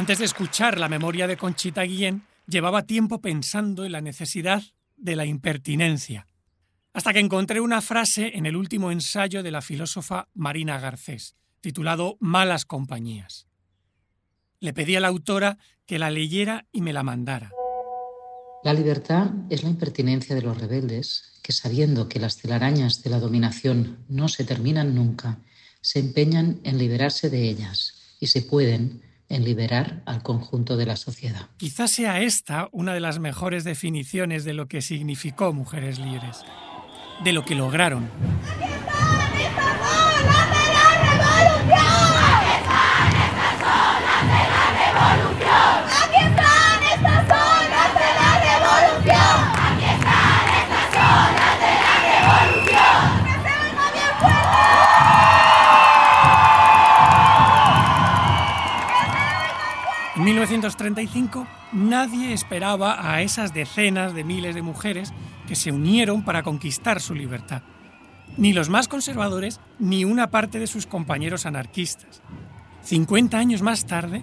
Antes 0.00 0.18
de 0.18 0.24
escuchar 0.24 0.78
la 0.78 0.88
memoria 0.88 1.26
de 1.26 1.36
Conchita 1.36 1.82
Guillén, 1.82 2.22
llevaba 2.46 2.86
tiempo 2.86 3.20
pensando 3.20 3.84
en 3.84 3.92
la 3.92 4.00
necesidad 4.00 4.62
de 4.96 5.14
la 5.14 5.26
impertinencia, 5.26 6.26
hasta 6.94 7.12
que 7.12 7.18
encontré 7.18 7.60
una 7.60 7.82
frase 7.82 8.30
en 8.34 8.46
el 8.46 8.56
último 8.56 8.92
ensayo 8.92 9.42
de 9.42 9.50
la 9.50 9.60
filósofa 9.60 10.28
Marina 10.32 10.80
Garcés, 10.80 11.36
titulado 11.60 12.16
Malas 12.18 12.64
compañías. 12.64 13.46
Le 14.58 14.72
pedí 14.72 14.96
a 14.96 15.00
la 15.00 15.08
autora 15.08 15.58
que 15.84 15.98
la 15.98 16.10
leyera 16.10 16.66
y 16.72 16.80
me 16.80 16.94
la 16.94 17.02
mandara. 17.02 17.52
La 18.64 18.72
libertad 18.72 19.32
es 19.50 19.64
la 19.64 19.68
impertinencia 19.68 20.34
de 20.34 20.40
los 20.40 20.58
rebeldes 20.58 21.38
que, 21.42 21.52
sabiendo 21.52 22.08
que 22.08 22.20
las 22.20 22.38
telarañas 22.38 23.02
de 23.02 23.10
la 23.10 23.20
dominación 23.20 23.98
no 24.08 24.28
se 24.28 24.44
terminan 24.44 24.94
nunca, 24.94 25.40
se 25.82 25.98
empeñan 25.98 26.58
en 26.64 26.78
liberarse 26.78 27.28
de 27.28 27.50
ellas 27.50 28.16
y 28.18 28.28
se 28.28 28.40
pueden, 28.40 29.09
en 29.30 29.44
liberar 29.44 30.02
al 30.04 30.22
conjunto 30.22 30.76
de 30.76 30.84
la 30.84 30.96
sociedad. 30.96 31.48
Quizás 31.56 31.92
sea 31.92 32.20
esta 32.20 32.68
una 32.72 32.92
de 32.92 33.00
las 33.00 33.18
mejores 33.18 33.64
definiciones 33.64 34.44
de 34.44 34.52
lo 34.52 34.68
que 34.68 34.82
significó 34.82 35.52
Mujeres 35.54 35.98
Libres, 35.98 36.42
de 37.24 37.32
lo 37.32 37.44
que 37.44 37.54
lograron. 37.54 38.10
1935 60.40 61.46
nadie 61.74 62.32
esperaba 62.32 63.12
a 63.12 63.20
esas 63.20 63.52
decenas 63.52 64.14
de 64.14 64.24
miles 64.24 64.54
de 64.54 64.62
mujeres 64.62 65.12
que 65.46 65.54
se 65.54 65.70
unieron 65.70 66.24
para 66.24 66.42
conquistar 66.42 67.02
su 67.02 67.14
libertad. 67.14 67.60
Ni 68.38 68.54
los 68.54 68.70
más 68.70 68.88
conservadores 68.88 69.60
ni 69.78 70.06
una 70.06 70.30
parte 70.30 70.58
de 70.58 70.66
sus 70.66 70.86
compañeros 70.86 71.44
anarquistas. 71.44 72.22
50 72.84 73.36
años 73.36 73.60
más 73.60 73.84
tarde, 73.84 74.22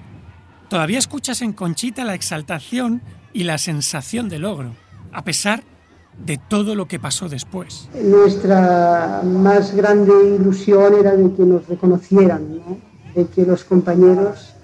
todavía 0.70 0.98
escuchas 0.98 1.44
en 1.44 1.54
Conchita 1.54 2.04
la 2.04 2.16
exaltación 2.16 3.04
y 3.32 3.44
la 3.44 3.60
sensación 3.60 4.28
de 4.28 4.40
logro, 4.40 4.72
a 5.14 5.24
pesar 5.24 5.62
de 6.18 6.40
todo 6.40 6.74
lo 6.74 6.88
que 6.88 6.98
pasó 7.00 7.30
después. 7.30 7.90
Nuestra 7.94 9.22
más 9.24 9.76
grande 9.76 10.36
ilusión 10.36 10.96
era 11.00 11.16
de 11.16 11.32
que 11.36 11.44
nos 11.44 11.68
reconocieran, 11.68 12.60
de 13.14 13.28
que 13.28 13.46
los 13.46 13.64
compañeros 13.64 14.57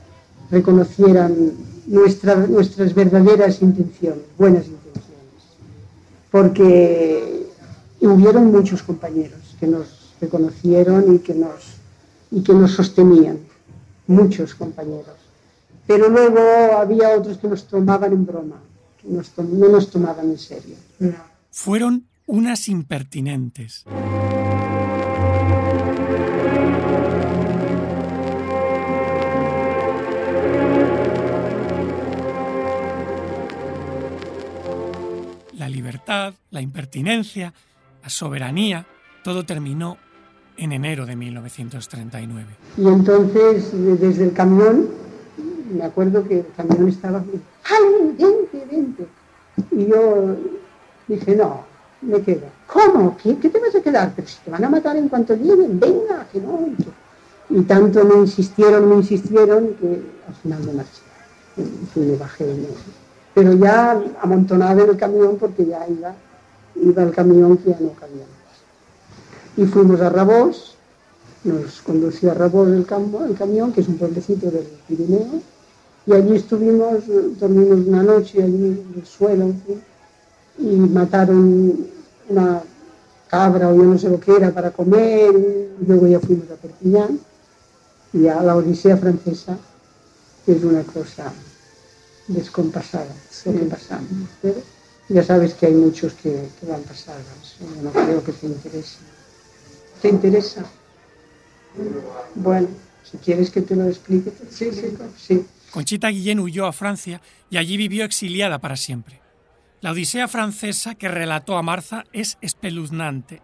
reconocieran 0.53 1.33
nuestras 1.87 2.93
verdaderas 2.93 3.61
intenciones, 3.61 4.23
buenas 4.37 4.67
intenciones. 4.67 5.43
Porque 6.31 7.47
hubieron 7.99 8.51
muchos 8.51 8.83
compañeros 8.83 9.39
que 9.59 9.67
nos 9.67 10.15
reconocieron 10.21 11.15
y 11.15 11.19
que 11.19 11.33
nos, 11.33 11.77
y 12.31 12.41
que 12.43 12.53
nos 12.53 12.71
sostenían, 12.71 13.39
muchos 14.07 14.53
compañeros. 14.53 15.17
Pero 15.87 16.07
luego 16.09 16.39
había 16.77 17.09
otros 17.17 17.37
que 17.39 17.47
nos 17.47 17.67
tomaban 17.67 18.13
en 18.13 18.25
broma, 18.25 18.61
que 19.01 19.09
no 19.09 19.69
nos 19.69 19.89
tomaban 19.89 20.29
en 20.29 20.37
serio. 20.37 20.75
Fueron 21.51 22.05
unas 22.27 22.69
impertinentes. 22.69 23.85
Libertad, 35.83 36.33
la 36.49 36.61
impertinencia, 36.61 37.53
la 38.01 38.09
soberanía, 38.09 38.85
todo 39.21 39.45
terminó 39.45 39.97
en 40.55 40.71
enero 40.71 41.05
de 41.05 41.15
1939. 41.17 42.55
Y 42.77 42.87
entonces, 42.87 43.69
desde 43.99 44.23
el 44.23 44.33
camión, 44.33 44.87
me 45.73 45.83
acuerdo 45.83 46.25
que 46.25 46.39
el 46.39 46.47
camión 46.55 46.87
estaba, 46.87 47.21
¡ay, 47.65 48.15
vente, 48.17 48.65
vente! 48.71 49.07
Y 49.71 49.87
yo 49.87 50.37
dije, 51.07 51.35
no, 51.35 51.65
me 52.01 52.21
quedo. 52.21 52.47
¿Cómo? 52.67 53.17
¿Qué, 53.17 53.33
te 53.33 53.59
vas 53.59 53.75
a 53.75 53.81
quedar? 53.81 54.13
Pero 54.15 54.27
si 54.27 54.37
te 54.45 54.51
van 54.51 54.63
a 54.63 54.69
matar 54.69 54.95
en 54.95 55.09
cuanto 55.09 55.35
lleguen, 55.35 55.81
venga, 55.81 56.25
que 56.31 56.39
no. 56.39 56.59
Y 57.49 57.61
tanto 57.63 58.05
me 58.05 58.15
insistieron, 58.21 58.87
me 58.87 58.95
insistieron, 58.95 59.73
que 59.75 60.01
al 60.27 60.35
final 60.35 60.63
me 60.63 60.73
marché. 60.73 61.01
Y 61.57 61.99
me 61.99 62.15
bajé. 62.15 62.45
Me, 62.45 63.02
pero 63.33 63.53
ya 63.53 64.01
amontonada 64.21 64.83
en 64.83 64.89
el 64.89 64.97
camión 64.97 65.37
porque 65.39 65.65
ya 65.65 65.87
iba, 65.87 66.13
iba 66.75 67.03
el 67.03 67.11
camión 67.11 67.57
que 67.57 67.71
ya 67.71 67.79
no 67.79 67.93
cabía 67.93 68.23
más. 68.23 69.57
Y 69.57 69.65
fuimos 69.65 70.01
a 70.01 70.09
Rabós, 70.09 70.75
nos 71.43 71.81
condució 71.81 72.31
a 72.31 72.33
Rabós 72.35 72.69
el, 72.69 72.85
camión, 72.85 73.73
que 73.73 73.81
es 73.81 73.87
un 73.87 73.97
pueblecito 73.97 74.51
del 74.51 74.67
Pirineo, 74.87 75.41
y 76.05 76.13
allí 76.13 76.35
estuvimos, 76.35 77.03
dormimos 77.39 77.87
una 77.87 78.03
noche 78.03 78.43
allí 78.43 78.65
en 78.65 78.93
el 78.95 79.05
suelo, 79.05 79.53
y 80.59 80.75
mataron 80.75 81.87
una 82.29 82.61
cabra 83.27 83.69
o 83.69 83.75
yo 83.75 83.83
no 83.83 83.97
sé 83.97 84.09
lo 84.09 84.19
que 84.19 84.35
era 84.35 84.51
para 84.51 84.71
comer, 84.71 85.33
y 85.81 85.85
luego 85.85 86.07
ya 86.07 86.19
fuimos 86.19 86.49
a 86.51 86.55
Perpiñán, 86.55 87.19
y 88.13 88.27
a 88.27 88.43
la 88.43 88.55
Odisea 88.55 88.95
francesa, 88.97 89.57
que 90.45 90.51
es 90.51 90.63
una 90.63 90.83
cosa 90.83 91.31
descompasada, 92.27 93.13
pasamos. 93.69 94.29
Pero 94.41 94.61
ya 95.09 95.23
sabes 95.23 95.53
que 95.53 95.67
hay 95.67 95.73
muchos 95.73 96.13
que, 96.13 96.47
van 96.63 96.81
pasadas. 96.83 97.57
Yo 97.59 97.81
no 97.81 97.91
creo 97.91 98.23
que 98.23 98.31
te 98.31 98.47
interese. 98.47 98.97
¿Te 100.01 100.09
interesa? 100.09 100.65
Bueno, 102.35 102.67
si 103.03 103.17
quieres 103.17 103.49
que 103.49 103.61
te 103.61 103.75
lo 103.75 103.87
explique. 103.87 104.31
Sí, 104.49 104.71
sí, 104.71 104.97
sí. 105.17 105.45
Conchita 105.71 106.09
Guillén 106.09 106.39
huyó 106.39 106.67
a 106.67 106.73
Francia 106.73 107.21
y 107.49 107.57
allí 107.57 107.77
vivió 107.77 108.05
exiliada 108.05 108.59
para 108.59 108.75
siempre. 108.75 109.21
La 109.81 109.91
Odisea 109.91 110.27
francesa 110.27 110.95
que 110.95 111.09
relató 111.09 111.57
a 111.57 111.63
Marza 111.63 112.05
es 112.13 112.37
espeluznante. 112.41 113.41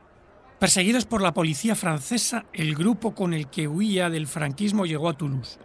Perseguidos 0.59 1.05
por 1.05 1.21
la 1.21 1.33
policía 1.33 1.75
francesa, 1.75 2.45
el 2.53 2.75
grupo 2.75 3.15
con 3.15 3.33
el 3.33 3.49
que 3.49 3.67
huía 3.67 4.09
del 4.09 4.27
franquismo 4.27 4.85
llegó 4.85 5.09
a 5.09 5.17
Toulouse. 5.17 5.57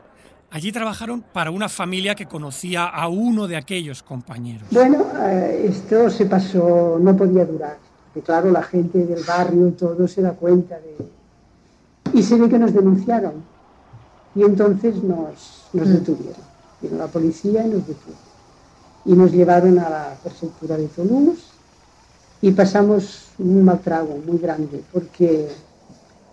Allí 0.55 0.71
trabajaron 0.71 1.25
para 1.33 1.51
una 1.51 1.69
familia 1.69 2.15
que 2.15 2.27
conocía 2.27 2.85
a 2.85 3.09
uno 3.09 3.49
de 3.49 3.57
aquellos 3.57 4.05
compañeros. 4.05 4.69
Bueno, 4.71 5.05
eh, 5.25 5.67
esto 5.69 6.09
se 6.09 6.27
pasó, 6.27 6.97
no 7.01 7.17
podía 7.17 7.45
durar. 7.45 7.77
Porque 8.07 8.25
claro, 8.25 8.53
la 8.53 8.63
gente 8.63 9.05
del 9.05 9.25
barrio 9.25 9.67
y 9.67 9.73
todo 9.73 10.07
se 10.07 10.23
da 10.23 10.31
cuenta 10.31 10.77
de... 10.77 11.09
Y 12.17 12.23
se 12.23 12.37
ve 12.37 12.49
que 12.49 12.57
nos 12.57 12.73
denunciaron. 12.73 13.33
Y 14.37 14.45
entonces 14.45 15.03
nos, 15.03 15.67
nos 15.73 15.89
mm. 15.89 15.93
detuvieron. 15.93 16.43
Vino 16.81 16.99
la 16.99 17.09
policía 17.09 17.67
y 17.67 17.71
nos 17.71 17.89
detuvo. 17.89 18.15
Y 19.07 19.15
nos 19.15 19.33
llevaron 19.33 19.77
a 19.81 19.91
la 19.91 20.17
prefectura 20.23 20.77
de 20.77 20.87
Toulouse 20.87 21.47
y 22.41 22.53
pasamos 22.53 23.31
un 23.41 23.65
mal 23.65 23.81
trago 23.81 24.23
muy 24.25 24.39
grande 24.39 24.85
porque 24.93 25.49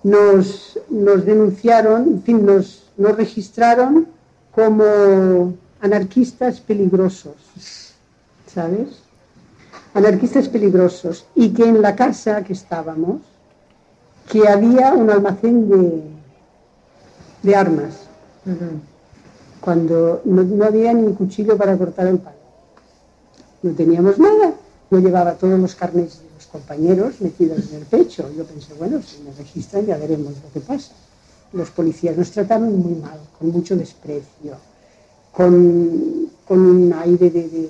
nos, 0.03 0.77
nos 0.91 1.25
denunciaron, 1.25 2.03
en 2.03 2.21
fin, 2.21 2.45
nos, 2.45 2.90
nos 3.01 3.17
registraron 3.17 4.07
como 4.53 5.55
anarquistas 5.81 6.59
peligrosos, 6.59 7.35
¿sabes? 8.47 8.89
Anarquistas 9.93 10.47
peligrosos. 10.47 11.25
Y 11.35 11.49
que 11.49 11.63
en 11.65 11.81
la 11.81 11.95
casa 11.95 12.43
que 12.43 12.53
estábamos, 12.53 13.21
que 14.29 14.47
había 14.47 14.93
un 14.93 15.09
almacén 15.09 15.67
de, 15.67 16.03
de 17.43 17.55
armas, 17.55 18.01
cuando 19.59 20.21
no, 20.25 20.65
había 20.65 20.93
ni 20.93 21.13
cuchillo 21.13 21.57
para 21.57 21.77
cortar 21.77 22.07
el 22.07 22.19
pan. 22.19 22.33
No 23.63 23.73
teníamos 23.73 24.17
nada. 24.19 24.53
Yo 24.89 24.99
llevaba 24.99 25.33
todos 25.33 25.59
los 25.59 25.75
carnes 25.75 26.19
de 26.19 26.29
los 26.35 26.45
compañeros 26.47 27.21
metidos 27.21 27.71
en 27.71 27.77
el 27.77 27.85
pecho. 27.85 28.29
Yo 28.35 28.43
pensé, 28.45 28.73
bueno, 28.73 29.01
si 29.01 29.21
me 29.23 29.31
registran 29.33 29.85
ya 29.85 29.97
veremos 29.97 30.33
lo 30.43 30.51
que 30.53 30.59
pasa. 30.59 30.93
Los 31.53 31.69
policías 31.71 32.17
nos 32.17 32.31
trataron 32.31 32.79
muy 32.79 32.95
mal, 32.95 33.19
con 33.37 33.51
mucho 33.51 33.75
desprecio, 33.75 34.55
con, 35.31 36.29
un 36.47 36.93
aire 36.93 37.29
de, 37.29 37.69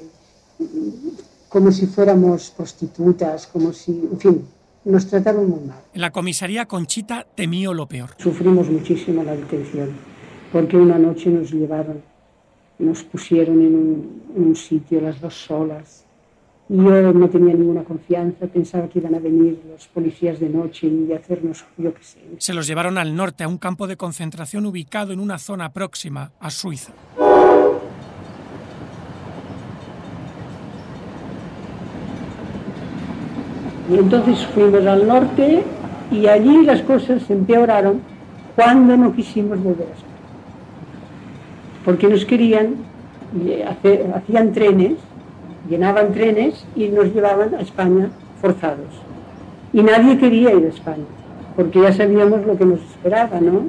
como 1.50 1.72
si 1.72 1.88
fuéramos 1.88 2.52
prostitutas, 2.52 3.48
como 3.48 3.74
si, 3.74 3.91
en 3.91 4.20
fin, 4.20 4.48
nos 4.86 5.08
trataron 5.08 5.50
muy 5.50 5.62
mal. 5.62 5.82
En 5.94 6.02
la 6.02 6.12
comisaría 6.12 6.65
Conchita 6.65 7.26
temió 7.36 7.74
lo 7.74 7.88
peor. 7.88 8.12
Sufrimos 8.17 8.70
muchísimo 8.70 9.24
la 9.24 9.36
detención, 9.36 9.89
porque 10.52 10.78
una 10.78 10.98
noche 10.98 11.30
nos 11.30 11.52
llevaron, 11.52 12.02
nos 12.80 13.04
pusieron 13.04 13.62
en 13.62 13.76
un, 13.76 14.22
en 14.36 14.44
un 14.44 14.56
sitio 14.56 15.02
las 15.02 15.20
dos 15.20 15.36
solas. 15.36 16.06
Yo 16.69 17.13
no 17.13 17.30
tenía 17.30 17.54
ninguna 17.54 17.84
confianza, 17.84 18.47
pensaba 18.47 18.88
que 18.88 19.00
iban 19.00 19.15
a 19.15 19.19
venir 19.19 19.62
los 19.69 19.88
policías 19.88 20.39
de 20.39 20.47
noche 20.47 20.88
y 20.88 21.12
hacernos, 21.12 21.65
yo 21.78 21.93
qué 21.93 22.04
sé. 22.04 22.19
Se 22.38 22.54
los 22.54 22.65
llevaron 22.65 22.97
al 22.97 23.13
norte, 23.13 23.43
a 23.43 23.50
un 23.50 23.58
campo 23.58 23.88
de 23.88 23.97
concentración 23.97 24.65
ubicado 24.65 25.12
en 25.12 25.19
una 25.19 25.38
zona 25.38 25.74
próxima 25.74 26.32
a 26.39 26.50
Suiza. 26.50 26.93
Y 33.91 33.95
entonces 33.95 34.45
fuimos 34.54 34.86
al 34.86 35.06
norte 35.06 35.63
y 36.10 36.28
allí 36.28 36.63
las 36.63 36.82
cosas 36.84 37.24
se 37.24 37.34
empeoraron 37.34 38.00
cuando 38.56 38.95
no 38.95 39.13
quisimos 39.13 39.62
volver 39.62 39.88
a 39.89 39.93
España. 39.93 40.12
Porque 41.84 42.08
nos 42.08 42.24
querían, 42.24 42.76
hacían 44.15 44.54
trenes, 44.54 44.93
llenaban 45.69 46.13
trenes 46.13 46.65
y 46.76 46.88
nos 46.89 47.13
llevaban 47.13 47.56
a 47.56 47.62
España 47.62 48.10
forzados. 48.41 49.02
Y 49.74 49.82
nadie 49.84 50.17
quería 50.17 50.54
ir 50.54 50.65
a 50.65 50.69
España, 50.69 51.06
porque 51.56 51.82
ya 51.82 51.93
sabíamos 51.93 52.45
lo 52.45 52.58
que 52.58 52.65
nos 52.65 52.82
esperaba, 52.82 53.39
¿no? 53.39 53.63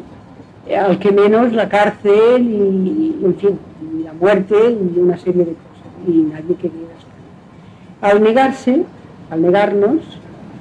Al 0.76 0.98
que 0.98 1.12
menos 1.12 1.52
la 1.52 1.68
cárcel 1.68 2.42
y, 2.42 3.24
en 3.24 3.34
fin, 3.36 3.58
la 4.04 4.12
muerte 4.12 4.54
y 4.54 4.98
una 4.98 5.16
serie 5.18 5.44
de 5.44 5.52
cosas. 5.52 6.08
Y 6.08 6.10
nadie 6.10 6.54
quería 6.56 6.80
ir 6.80 6.88
a 6.88 6.98
España. 6.98 8.14
Al 8.14 8.22
negarse, 8.22 8.84
al 9.30 9.42
negarnos, 9.42 10.00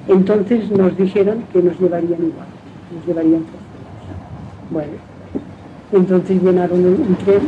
entonces 0.08 0.70
nos 0.70 0.96
dijeron 0.96 1.44
que 1.52 1.62
nos 1.62 1.78
llevarían 1.78 2.20
igual, 2.20 2.46
nos 2.94 3.06
llevarían 3.06 3.44
forzados. 3.44 3.62
Bueno, 4.70 4.92
entonces 5.92 6.42
llenaron 6.42 6.84
un, 6.84 7.16
tren. 7.24 7.40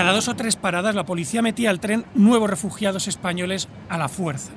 Cada 0.00 0.12
dos 0.12 0.28
o 0.28 0.34
tres 0.34 0.56
paradas 0.56 0.94
la 0.94 1.04
policía 1.04 1.42
metía 1.42 1.68
al 1.68 1.78
tren 1.78 2.06
nuevos 2.14 2.48
refugiados 2.48 3.06
españoles 3.06 3.68
a 3.90 3.98
la 3.98 4.08
fuerza. 4.08 4.50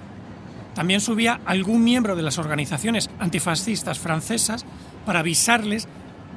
También 0.74 1.02
subía 1.02 1.42
algún 1.44 1.84
miembro 1.84 2.16
de 2.16 2.22
las 2.22 2.38
organizaciones 2.38 3.10
antifascistas 3.20 4.00
francesas 4.00 4.66
para 5.06 5.20
avisarles 5.20 5.90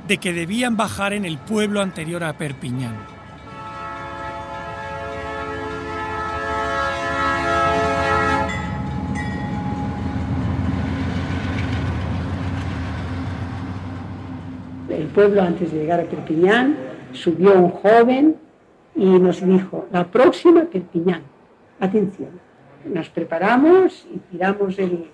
de 0.08 0.18
que 0.18 0.32
debían 0.32 0.76
bajar 0.76 1.12
en 1.12 1.24
el 1.24 1.38
pueblo 1.38 1.82
anterior 1.82 2.24
a 2.24 2.36
Perpiñán. 2.36 2.96
pueblo 15.14 15.42
antes 15.42 15.72
de 15.72 15.78
llegar 15.78 16.00
a 16.00 16.04
Perpiñán, 16.04 16.76
subió 17.12 17.54
un 17.54 17.70
joven 17.70 18.36
y 18.96 19.04
nos 19.04 19.44
dijo, 19.44 19.86
la 19.92 20.10
próxima 20.10 20.64
Perpiñán, 20.64 21.22
atención, 21.78 22.30
nos 22.86 23.10
preparamos 23.10 24.06
y 24.12 24.18
tiramos 24.30 24.78
el, 24.78 25.10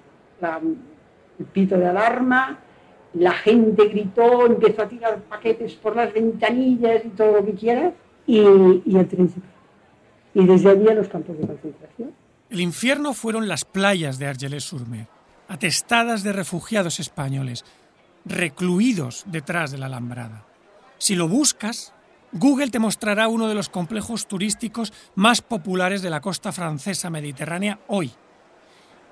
pito 1.53 1.77
de 1.77 1.87
alarma, 1.87 2.61
la 3.14 3.33
gente 3.33 3.88
gritó, 3.88 4.47
empezó 4.47 4.83
a 4.83 4.88
tirar 4.88 5.18
paquetes 5.23 5.75
por 5.75 5.97
las 5.97 6.12
ventanillas 6.12 7.05
y 7.05 7.09
todo 7.11 7.33
lo 7.33 7.45
que 7.45 7.55
quieras, 7.55 7.92
y, 8.27 8.38
el 8.38 9.09
tren 9.09 9.33
Y 10.35 10.47
desde 10.47 10.71
allí 10.71 10.88
a 10.88 10.95
los 10.95 11.09
campos 11.09 11.37
de 11.37 11.47
concentración. 11.47 12.12
El 12.51 12.61
infierno 12.61 13.14
fueron 13.14 13.49
las 13.49 13.64
playas 13.64 14.18
de 14.18 14.27
Argelès-sur-Mer, 14.27 15.09
atestadas 15.49 16.23
de 16.23 16.33
refugiados 16.33 17.01
españoles, 17.01 17.64
recluidos 18.25 19.25
detrás 19.27 19.73
de 19.73 19.79
la 19.79 19.87
alambrada. 19.87 20.45
Si 20.99 21.16
lo 21.16 21.29
buscas, 21.29 21.92
Google 22.33 22.71
te 22.71 22.79
mostrará 22.79 23.29
uno 23.29 23.49
de 23.49 23.55
los 23.55 23.68
complejos 23.68 24.27
turísticos 24.27 24.92
más 25.14 25.42
populares 25.42 26.03
de 26.03 26.11
la 26.11 26.21
costa 26.21 26.53
francesa 26.53 27.11
mediterránea 27.11 27.81
hoy. 27.88 28.12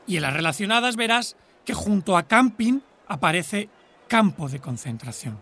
Y 0.06 0.16
en 0.16 0.22
las 0.22 0.32
relacionadas 0.32 0.96
verás 0.96 1.36
que 1.64 1.74
junto 1.74 2.16
a 2.16 2.24
camping 2.24 2.80
aparece 3.06 3.68
campo 4.08 4.48
de 4.48 4.60
concentración. 4.60 5.38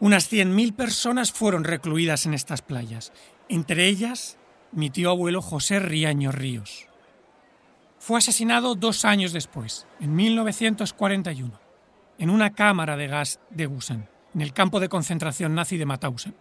Unas 0.00 0.32
100.000 0.32 0.74
personas 0.74 1.32
fueron 1.32 1.64
recluidas 1.64 2.26
en 2.26 2.34
estas 2.34 2.62
playas, 2.62 3.12
entre 3.48 3.86
ellas 3.86 4.38
mi 4.72 4.90
tío 4.90 5.10
abuelo 5.10 5.42
José 5.42 5.80
Riaño 5.80 6.32
Ríos. 6.32 6.86
Fue 7.98 8.18
asesinado 8.18 8.74
dos 8.74 9.04
años 9.04 9.32
después, 9.32 9.86
en 10.00 10.16
1941 10.16 11.62
en 12.22 12.30
una 12.30 12.52
cámara 12.54 12.96
de 12.96 13.08
gas 13.08 13.40
de 13.50 13.66
Gusen, 13.66 14.08
en 14.32 14.40
el 14.42 14.52
campo 14.52 14.78
de 14.78 14.88
concentración 14.88 15.56
nazi 15.56 15.76
de 15.76 15.86
Mauthausen. 15.86 16.36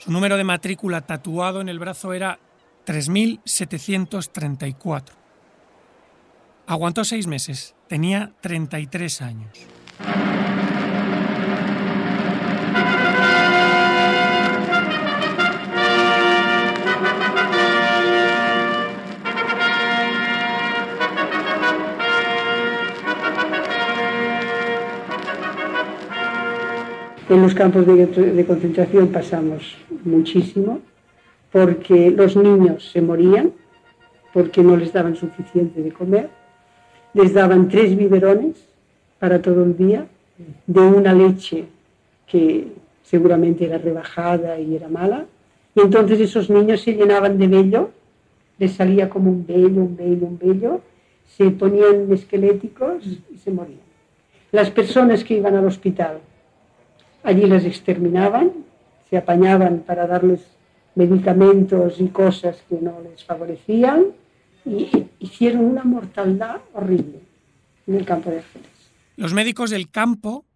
Su 0.00 0.10
número 0.10 0.36
de 0.38 0.44
matrícula 0.44 1.02
tatuado 1.02 1.60
en 1.60 1.68
el 1.68 1.78
brazo 1.78 2.14
era 2.14 2.38
3734. 2.84 5.14
Aguantó 6.66 7.04
seis 7.04 7.26
meses, 7.26 7.74
tenía 7.86 8.32
33 8.40 9.20
años. 9.20 9.50
En 27.30 27.42
los 27.42 27.54
campos 27.54 27.86
de, 27.86 28.44
concentración 28.44 29.06
pasamos 29.06 29.76
muchísimo 30.02 30.80
porque 31.52 32.10
los 32.10 32.34
niños 32.34 32.90
se 32.90 33.00
morían 33.00 33.52
porque 34.32 34.64
no 34.64 34.76
les 34.76 34.92
daban 34.92 35.14
suficiente 35.14 35.80
de 35.80 35.92
comer. 35.92 36.28
Les 37.14 37.32
daban 37.32 37.68
tres 37.68 37.96
biberones 37.96 38.56
para 39.20 39.40
todo 39.40 39.62
el 39.62 39.76
día 39.76 40.08
de 40.66 40.80
una 40.80 41.14
leche 41.14 41.66
que 42.26 42.66
seguramente 43.04 43.64
era 43.64 43.78
rebajada 43.78 44.58
y 44.58 44.74
era 44.74 44.88
mala. 44.88 45.24
Y 45.76 45.82
entonces 45.82 46.18
esos 46.18 46.50
niños 46.50 46.80
se 46.80 46.94
llenaban 46.94 47.38
de 47.38 47.46
vello, 47.46 47.90
les 48.58 48.72
salía 48.72 49.08
como 49.08 49.30
un 49.30 49.46
vello, 49.46 49.82
un 49.82 49.96
vello, 49.96 50.26
un 50.26 50.36
vello, 50.36 50.80
se 51.28 51.48
ponían 51.50 52.10
esqueléticos 52.12 53.06
y 53.32 53.38
se 53.38 53.52
morían. 53.52 53.88
Las 54.50 54.68
personas 54.72 55.22
que 55.22 55.34
iban 55.34 55.54
al 55.54 55.66
hospital 55.66 56.18
Allí 57.22 57.46
les 57.46 57.64
exterminaban, 57.64 58.52
se 59.08 59.16
apañaban 59.16 59.80
para 59.80 60.06
darles 60.06 60.40
medicamentos 60.94 62.00
y 62.00 62.08
cosas 62.08 62.56
que 62.68 62.76
no 62.80 63.00
les 63.00 63.24
favorecían 63.24 64.06
y 64.64 65.06
hicieron 65.18 65.64
una 65.64 65.84
mortandad 65.84 66.60
horrible 66.72 67.20
en 67.86 67.94
el 67.94 68.04
campo 68.04 68.30
de 68.30 68.38
Ángeles. 68.38 68.68
Los 69.16 69.34
médicos 69.34 69.70
del 69.70 69.90
campo 69.90 70.46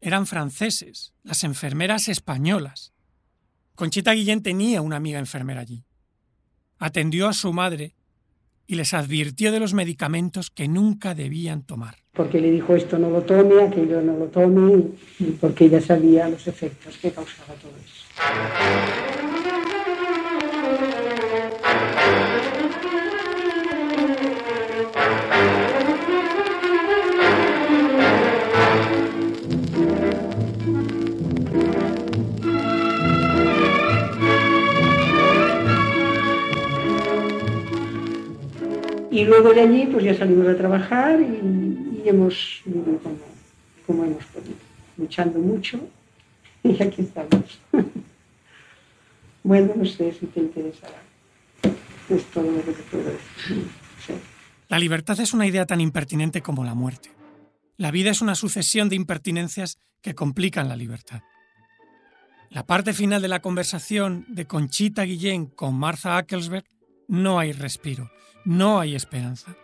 eran 0.00 0.26
franceses, 0.26 1.12
las 1.22 1.44
enfermeras 1.44 2.08
españolas. 2.08 2.92
Conchita 3.74 4.12
Guillén 4.12 4.42
tenía 4.42 4.82
una 4.82 4.96
amiga 4.96 5.18
enfermera 5.18 5.60
allí. 5.60 5.84
Atendió 6.78 7.28
a 7.28 7.32
su 7.32 7.52
madre 7.52 7.94
y 8.72 8.74
les 8.74 8.94
advirtió 8.94 9.52
de 9.52 9.60
los 9.60 9.74
medicamentos 9.74 10.48
que 10.48 10.66
nunca 10.66 11.14
debían 11.14 11.62
tomar. 11.62 11.96
Porque 12.14 12.40
le 12.40 12.50
dijo 12.50 12.74
esto 12.74 12.98
no 12.98 13.10
lo 13.10 13.20
tome, 13.20 13.62
aquello 13.62 14.00
no 14.00 14.16
lo 14.16 14.26
tome, 14.28 14.84
y 15.18 15.24
porque 15.32 15.66
ella 15.66 15.82
sabía 15.82 16.26
los 16.30 16.46
efectos 16.46 16.96
que 16.96 17.10
causaba 17.10 17.52
todo 17.60 17.72
eso. 17.76 19.31
Y 39.22 39.24
Y 39.24 39.26
luego 39.26 39.52
de 39.52 39.60
allí 39.60 39.86
pues 39.86 40.04
ya 40.04 40.14
salimos 40.14 40.48
a 40.48 40.56
trabajar 40.56 41.20
y, 41.20 42.02
hemos 42.04 42.60
vivido 42.64 42.98
como, 42.98 43.16
como 43.86 44.04
hemos 44.04 44.24
podido, 44.24 44.56
luchando 44.96 45.38
mucho 45.38 45.78
y 46.64 46.82
aquí 46.82 47.02
estamos. 47.02 47.60
bueno, 49.44 49.72
no 49.76 49.84
sé 49.84 50.12
si 50.12 50.26
te 50.26 50.40
interesará. 50.40 51.00
Es 52.10 52.24
todo 52.26 52.50
lo 52.50 52.64
que 52.64 52.72
te 52.72 52.82
puedo 52.82 53.04
decir. 53.04 53.68
La 54.68 54.78
libertad 54.78 55.20
es 55.20 55.32
una 55.32 55.46
idea 55.46 55.64
tan 55.64 55.80
impertinente 55.80 56.42
como 56.42 56.64
la 56.64 56.74
muerte. 56.74 57.10
La 57.76 57.92
vida 57.92 58.10
es 58.10 58.20
una 58.20 58.34
sucesión 58.34 58.88
de 58.88 58.96
impertinencias 58.96 59.78
que 60.00 60.14
complican 60.14 60.68
la 60.68 60.76
libertad. 60.76 61.22
La 62.50 62.66
parte 62.66 62.92
final 62.92 63.22
de 63.22 63.28
la 63.28 63.40
conversación 63.40 64.26
de 64.28 64.46
Conchita 64.46 65.04
Guillén 65.04 65.46
con 65.46 65.74
Martha 65.74 66.16
Ackelsberg 66.16 66.64
no 67.06 67.38
hay 67.38 67.52
respiro, 67.52 68.10
no 68.44 68.80
hay 68.80 68.94
esperanza, 68.94 69.54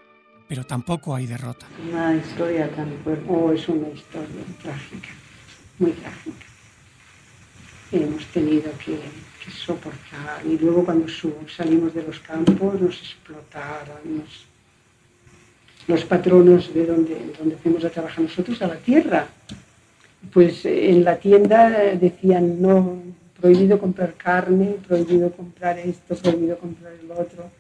pero 0.49 0.65
tampoco 0.65 1.15
hay 1.15 1.27
derrota. 1.27 1.67
Una 1.89 2.17
historia 2.17 2.71
tan 2.71 2.93
fuerte, 3.05 3.25
oh, 3.29 3.53
es 3.53 3.69
una 3.69 3.89
historia 3.89 4.43
trágica, 4.63 5.09
muy 5.79 5.93
trágica. 5.93 6.47
Hemos 7.93 8.25
tenido 8.27 8.71
que, 8.85 8.99
soportar 9.49 10.45
y 10.45 10.59
luego 10.59 10.85
cuando 10.85 11.07
salimos 11.49 11.95
de 11.95 12.03
los 12.03 12.19
campos 12.21 12.79
nos 12.79 13.01
explotaron 13.01 14.23
los 15.87 16.05
patronos 16.05 16.75
de 16.75 16.85
donde, 16.85 17.33
donde 17.39 17.57
fuimos 17.57 17.83
a 17.83 17.89
trabajar 17.89 18.21
nosotros 18.21 18.61
a 18.61 18.67
la 18.67 18.77
tierra 18.77 19.27
pues 20.33 20.65
en 20.65 21.05
la 21.05 21.17
tienda 21.17 21.71
decían 21.95 22.61
no, 22.61 23.01
prohibido 23.41 23.79
comprar 23.79 24.15
carne, 24.15 24.77
prohibido 24.87 25.31
comprar 25.33 25.79
esto, 25.79 26.17
prohibido 26.17 26.59
comprar 26.59 26.93
el 26.93 27.11
otro. 27.11 27.51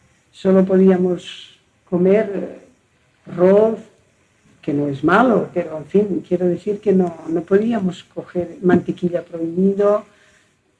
Solo 0.40 0.64
podíamos 0.64 1.58
comer 1.90 2.60
arroz, 3.26 3.80
que 4.62 4.72
no 4.72 4.86
es 4.86 5.02
malo, 5.02 5.48
pero 5.52 5.76
en 5.78 5.86
fin, 5.86 6.24
quiero 6.28 6.46
decir 6.46 6.78
que 6.78 6.92
no, 6.92 7.12
no 7.28 7.40
podíamos 7.42 8.04
coger 8.04 8.56
mantequilla 8.62 9.24
prohibido. 9.24 10.04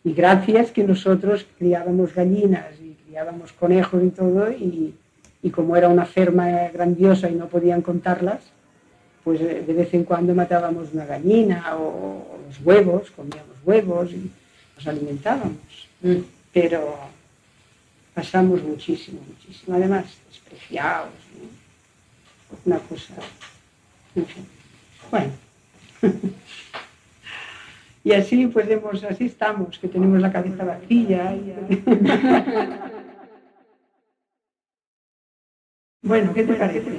Y 0.04 0.12
gracias 0.12 0.70
que 0.70 0.84
nosotros 0.84 1.44
criábamos 1.58 2.14
gallinas 2.14 2.66
y 2.80 2.94
criábamos 3.04 3.52
conejos 3.52 4.00
y 4.04 4.10
todo, 4.10 4.48
y, 4.52 4.94
y 5.42 5.50
como 5.50 5.74
era 5.74 5.88
una 5.88 6.06
ferma 6.06 6.46
grandiosa 6.72 7.28
y 7.28 7.34
no 7.34 7.48
podían 7.48 7.82
contarlas, 7.82 8.38
pues 9.24 9.40
eh, 9.40 9.64
de 9.66 9.72
vez 9.72 9.92
en 9.92 10.04
cuando 10.04 10.36
matábamos 10.36 10.92
una 10.92 11.04
gallina 11.04 11.76
o, 11.76 12.38
los 12.46 12.64
huevos, 12.64 13.10
comíamos 13.10 13.56
huevos 13.64 14.12
y 14.12 14.30
nos 14.76 14.86
alimentábamos. 14.86 15.88
Mm. 16.02 16.18
Pero 16.52 17.17
pasamos 18.18 18.60
muchísimo, 18.64 19.20
muchísimo. 19.28 19.76
Además, 19.76 20.06
despreciados. 20.28 21.12
Una 22.64 22.80
cosa. 22.80 23.14
Bueno. 25.08 25.30
y 28.02 28.12
así 28.12 28.48
pues 28.48 28.68
así 29.04 29.26
estamos, 29.26 29.78
que 29.78 29.86
tenemos 29.86 30.20
la 30.20 30.32
cabeza 30.32 30.64
vacía. 30.64 31.38
bueno, 36.02 36.34
¿qué 36.34 36.42
te 36.42 36.54
parece? 36.54 36.90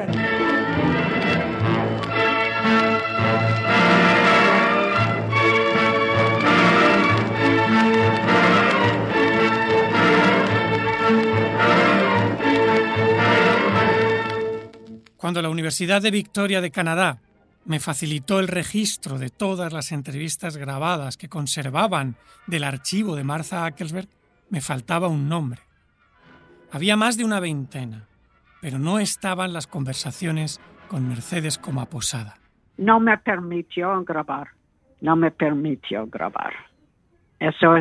Cuando 15.19 15.41
la 15.41 15.49
Universidad 15.49 16.01
de 16.01 16.11
Victoria 16.11 16.61
de 16.61 16.71
Canadá 16.71 17.17
me 17.65 17.81
facilitó 17.81 18.39
el 18.39 18.47
registro 18.47 19.19
de 19.19 19.29
todas 19.29 19.73
las 19.73 19.91
entrevistas 19.91 20.55
grabadas 20.55 21.17
que 21.17 21.27
conservaban 21.27 22.15
del 22.47 22.63
archivo 22.63 23.17
de 23.17 23.25
Martha 23.25 23.65
Ackelsberg, 23.65 24.07
me 24.49 24.61
faltaba 24.61 25.09
un 25.09 25.27
nombre. 25.27 25.59
Había 26.71 26.95
más 26.95 27.17
de 27.17 27.25
una 27.25 27.41
veintena, 27.41 28.07
pero 28.61 28.79
no 28.79 28.97
estaban 28.97 29.51
las 29.51 29.67
conversaciones 29.67 30.61
con 30.87 31.09
Mercedes 31.09 31.57
como 31.57 31.81
aposada. 31.81 32.37
No 32.77 33.01
me 33.01 33.17
permitió 33.17 34.01
grabar, 34.05 34.47
no 35.01 35.17
me 35.17 35.31
permitió 35.31 36.07
grabar. 36.07 36.53
Eso 37.39 37.73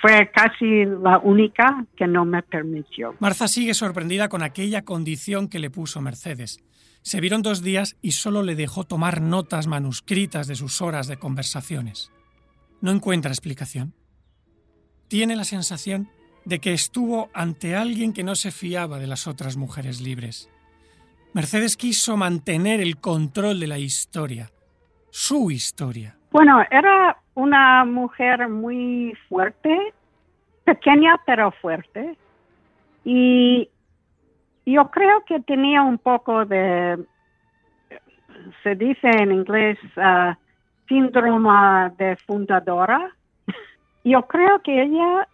fue 0.00 0.30
casi 0.32 0.84
la 0.84 1.18
única 1.18 1.84
que 1.96 2.06
no 2.06 2.24
me 2.24 2.42
permitió. 2.42 3.14
Martha 3.20 3.46
sigue 3.46 3.72
sorprendida 3.74 4.28
con 4.28 4.42
aquella 4.42 4.82
condición 4.82 5.48
que 5.48 5.60
le 5.60 5.70
puso 5.70 6.00
Mercedes, 6.00 6.58
se 7.06 7.20
vieron 7.20 7.40
dos 7.40 7.62
días 7.62 7.96
y 8.02 8.10
solo 8.10 8.42
le 8.42 8.56
dejó 8.56 8.82
tomar 8.82 9.20
notas 9.20 9.68
manuscritas 9.68 10.48
de 10.48 10.56
sus 10.56 10.82
horas 10.82 11.06
de 11.06 11.18
conversaciones. 11.18 12.10
No 12.80 12.90
encuentra 12.90 13.30
explicación. 13.30 13.94
Tiene 15.06 15.36
la 15.36 15.44
sensación 15.44 16.10
de 16.44 16.58
que 16.58 16.72
estuvo 16.72 17.30
ante 17.32 17.76
alguien 17.76 18.12
que 18.12 18.24
no 18.24 18.34
se 18.34 18.50
fiaba 18.50 18.98
de 18.98 19.06
las 19.06 19.28
otras 19.28 19.56
mujeres 19.56 20.00
libres. 20.00 20.50
Mercedes 21.32 21.76
quiso 21.76 22.16
mantener 22.16 22.80
el 22.80 22.96
control 22.96 23.60
de 23.60 23.68
la 23.68 23.78
historia, 23.78 24.50
su 25.10 25.52
historia. 25.52 26.18
Bueno, 26.32 26.60
era 26.72 27.22
una 27.36 27.84
mujer 27.84 28.48
muy 28.48 29.16
fuerte, 29.28 29.94
pequeña 30.64 31.20
pero 31.24 31.52
fuerte, 31.52 32.16
y 33.04 33.70
yo 34.64 34.90
creo 34.90 35.24
que 35.24 35.38
tenía 35.40 35.82
un 35.82 35.98
poco 35.98 36.44
de, 36.44 36.98
se 38.64 38.74
dice 38.74 39.08
en 39.20 39.30
inglés, 39.30 39.78
uh, 39.96 40.34
síndrome 40.88 41.90
de 41.98 42.16
fundadora. 42.26 43.12
Yo 44.02 44.22
creo 44.22 44.60
que 44.62 44.82
ella 44.82 45.28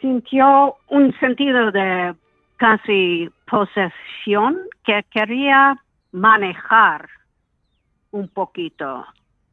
sintió 0.00 0.76
un 0.88 1.12
sentido 1.20 1.70
de 1.70 2.14
casi 2.56 3.30
posesión 3.46 4.58
que 4.84 5.04
quería 5.10 5.76
manejar 6.12 7.08
un 8.10 8.28
poquito. 8.28 9.04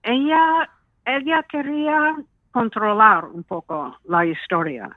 Ella, 0.04 0.70
ella 1.06 1.44
quería 1.44 2.16
controlar 2.52 3.26
un 3.26 3.44
poco 3.44 3.98
la 4.06 4.26
historia. 4.26 4.90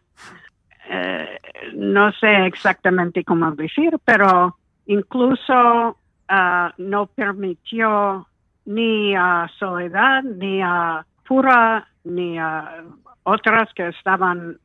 Eh, 0.88 1.38
no 1.74 2.12
sé 2.12 2.46
exactamente 2.46 3.24
cómo 3.24 3.52
decir, 3.52 3.98
pero 4.04 4.56
incluso 4.86 5.98
ah, 6.28 6.74
no 6.76 7.06
permitió 7.06 8.26
ni 8.66 9.14
a 9.14 9.50
Soledad, 9.58 10.22
ni 10.22 10.60
a 10.62 11.04
Pura, 11.26 11.88
ni 12.04 12.38
a 12.38 12.84
otras 13.22 13.72
que 13.74 13.88
estaban 13.88 14.58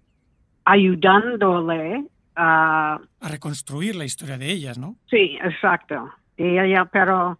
ayudándole 0.65 2.05
a... 2.35 2.99
A 3.21 3.29
reconstruir 3.29 3.95
la 3.95 4.05
historia 4.05 4.37
de 4.37 4.51
ellas, 4.51 4.77
¿no? 4.77 4.95
Sí, 5.09 5.37
exacto. 5.41 6.11
Y 6.37 6.57
ella, 6.57 6.85
pero 6.85 7.39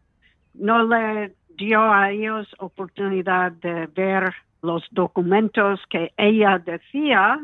no 0.53 0.83
le 0.83 1.33
dio 1.60 1.82
a 1.82 2.12
ellos 2.12 2.48
oportunidad 2.58 3.52
de 3.52 3.88
ver 3.88 4.34
los 4.62 4.84
documentos 4.91 5.80
que 5.89 6.12
ella 6.17 6.58
decía 6.58 7.39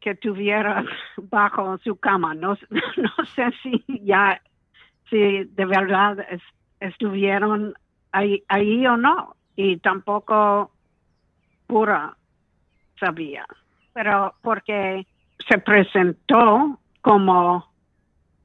que 0.00 0.14
tuviera 0.14 0.84
bajo 1.16 1.78
su 1.78 1.96
cama. 1.96 2.34
No, 2.34 2.56
no 2.96 3.26
sé 3.34 3.52
si 3.62 3.84
ya, 4.02 4.40
si 5.08 5.44
de 5.44 5.64
verdad 5.66 6.18
estuvieron 6.80 7.74
ahí, 8.12 8.42
ahí 8.48 8.86
o 8.86 8.96
no. 8.96 9.36
Y 9.56 9.76
tampoco 9.76 10.72
pura 11.66 12.16
sabía. 12.98 13.44
Pero 13.92 14.34
porque 14.40 15.06
se 15.48 15.58
presentó 15.58 16.78
como 17.02 17.70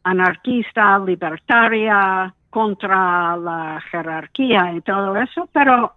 anarquista, 0.04 1.00
libertaria, 1.00 2.34
contra 2.56 3.36
la 3.36 3.84
jerarquía 3.92 4.72
y 4.74 4.80
todo 4.80 5.18
eso, 5.18 5.50
pero 5.52 5.94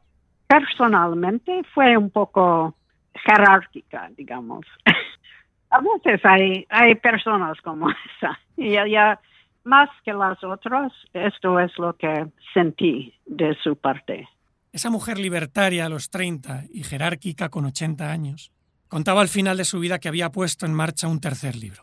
personalmente 0.49 1.63
fue 1.73 1.97
un 1.97 2.11
poco 2.11 2.75
jerárquica, 3.15 4.11
digamos. 4.17 4.67
A 5.71 5.81
veces 5.81 6.21
hay, 6.25 6.67
hay 6.69 6.97
personas 6.97 7.61
como 7.61 7.89
esa. 8.17 8.41
Y 8.57 8.77
ella, 8.77 9.21
más 9.63 9.89
que 10.05 10.13
las 10.13 10.43
otras, 10.43 10.93
esto 11.13 11.61
es 11.61 11.71
lo 11.79 11.93
que 11.97 12.27
sentí 12.53 13.15
de 13.25 13.57
su 13.63 13.77
parte. 13.77 14.29
Esa 14.73 14.91
mujer 14.91 15.21
libertaria 15.21 15.87
a 15.87 15.89
los 15.89 16.11
30 16.11 16.65
y 16.73 16.83
jerárquica 16.83 17.51
con 17.51 17.67
80 17.67 18.11
años, 18.11 18.51
contaba 18.89 19.21
al 19.21 19.29
final 19.29 19.59
de 19.59 19.65
su 19.65 19.79
vida 19.79 20.01
que 20.01 20.09
había 20.09 20.33
puesto 20.33 20.67
en 20.67 20.75
marcha 20.75 21.07
un 21.07 21.21
tercer 21.21 21.55
libro, 21.55 21.83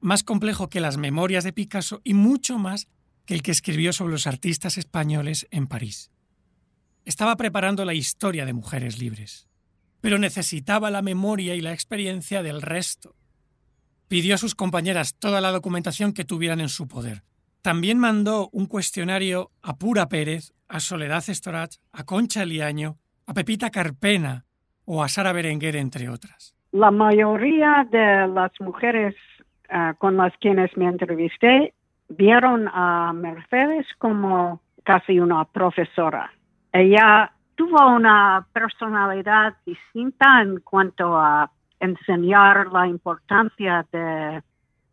más 0.00 0.24
complejo 0.24 0.68
que 0.68 0.80
las 0.80 0.96
memorias 0.96 1.44
de 1.44 1.52
Picasso 1.52 2.00
y 2.02 2.14
mucho 2.14 2.58
más 2.58 2.88
que 3.26 3.34
el 3.34 3.42
que 3.42 3.50
escribió 3.50 3.92
sobre 3.92 4.12
los 4.12 4.26
artistas 4.26 4.78
españoles 4.78 5.46
en 5.50 5.66
París. 5.66 6.10
Estaba 7.04 7.36
preparando 7.36 7.84
la 7.84 7.94
historia 7.94 8.46
de 8.46 8.52
mujeres 8.52 8.98
libres, 8.98 9.48
pero 10.00 10.18
necesitaba 10.18 10.90
la 10.90 11.02
memoria 11.02 11.54
y 11.54 11.60
la 11.60 11.72
experiencia 11.72 12.42
del 12.42 12.62
resto, 12.62 13.14
pidió 14.08 14.34
a 14.36 14.38
sus 14.38 14.54
compañeras 14.54 15.16
toda 15.18 15.40
la 15.40 15.50
documentación 15.50 16.12
que 16.12 16.24
tuvieran 16.24 16.60
en 16.60 16.68
su 16.68 16.88
poder, 16.88 17.22
También 17.62 17.98
mandó 17.98 18.48
un 18.52 18.66
cuestionario 18.66 19.50
a 19.60 19.74
Pura 19.74 20.06
Pérez, 20.06 20.52
a 20.68 20.78
Soledad 20.78 21.24
Estorach, 21.28 21.78
a 21.90 22.04
Concha 22.04 22.44
Liaño, 22.44 22.96
a 23.26 23.34
Pepita 23.34 23.70
Carpena 23.70 24.44
o 24.84 25.02
a 25.02 25.08
Sara 25.08 25.32
Berenguer, 25.32 25.74
entre 25.74 26.08
otras. 26.08 26.54
La 26.70 26.92
mayoría 26.92 27.84
de 27.90 28.28
las 28.28 28.52
mujeres 28.60 29.16
eh, 29.68 29.94
con 29.98 30.16
las 30.16 30.32
quienes 30.38 30.76
me 30.76 30.86
entrevisté 30.86 31.74
vieron 32.08 32.68
a 32.72 33.12
Mercedes 33.12 33.86
como 33.98 34.60
casi 34.84 35.18
una 35.18 35.44
profesora. 35.44 36.30
Ella 36.72 37.32
tuvo 37.54 37.94
una 37.94 38.46
personalidad 38.52 39.54
distinta 39.64 40.42
en 40.42 40.60
cuanto 40.60 41.16
a 41.16 41.50
enseñar 41.80 42.68
la 42.72 42.86
importancia 42.86 43.84
de 43.90 44.42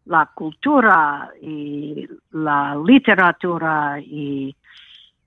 la 0.06 0.30
cultura 0.34 1.32
y 1.41 2.08
la 2.32 2.76
literatura 2.84 3.99
y 3.99 4.56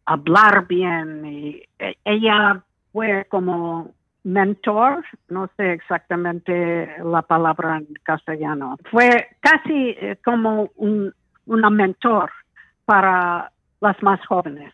hablar 0.07 0.67
bien. 0.67 1.25
Y 1.25 1.63
e, 1.79 1.97
ella 2.05 2.63
fue 2.93 3.27
como 3.29 3.95
mentor, 4.25 5.05
no 5.29 5.49
sé 5.57 5.73
exactamente 5.73 6.97
la 7.05 7.23
palabra 7.23 7.79
en 7.79 7.87
castellano, 8.03 8.77
fue 8.91 9.29
casi 9.41 9.91
eh, 9.91 10.19
como 10.25 10.71
un, 10.75 11.15
una 11.47 11.71
mentor 11.71 12.31
para 12.85 13.51
las 13.81 14.03
más 14.03 14.25
jóvenes. 14.27 14.73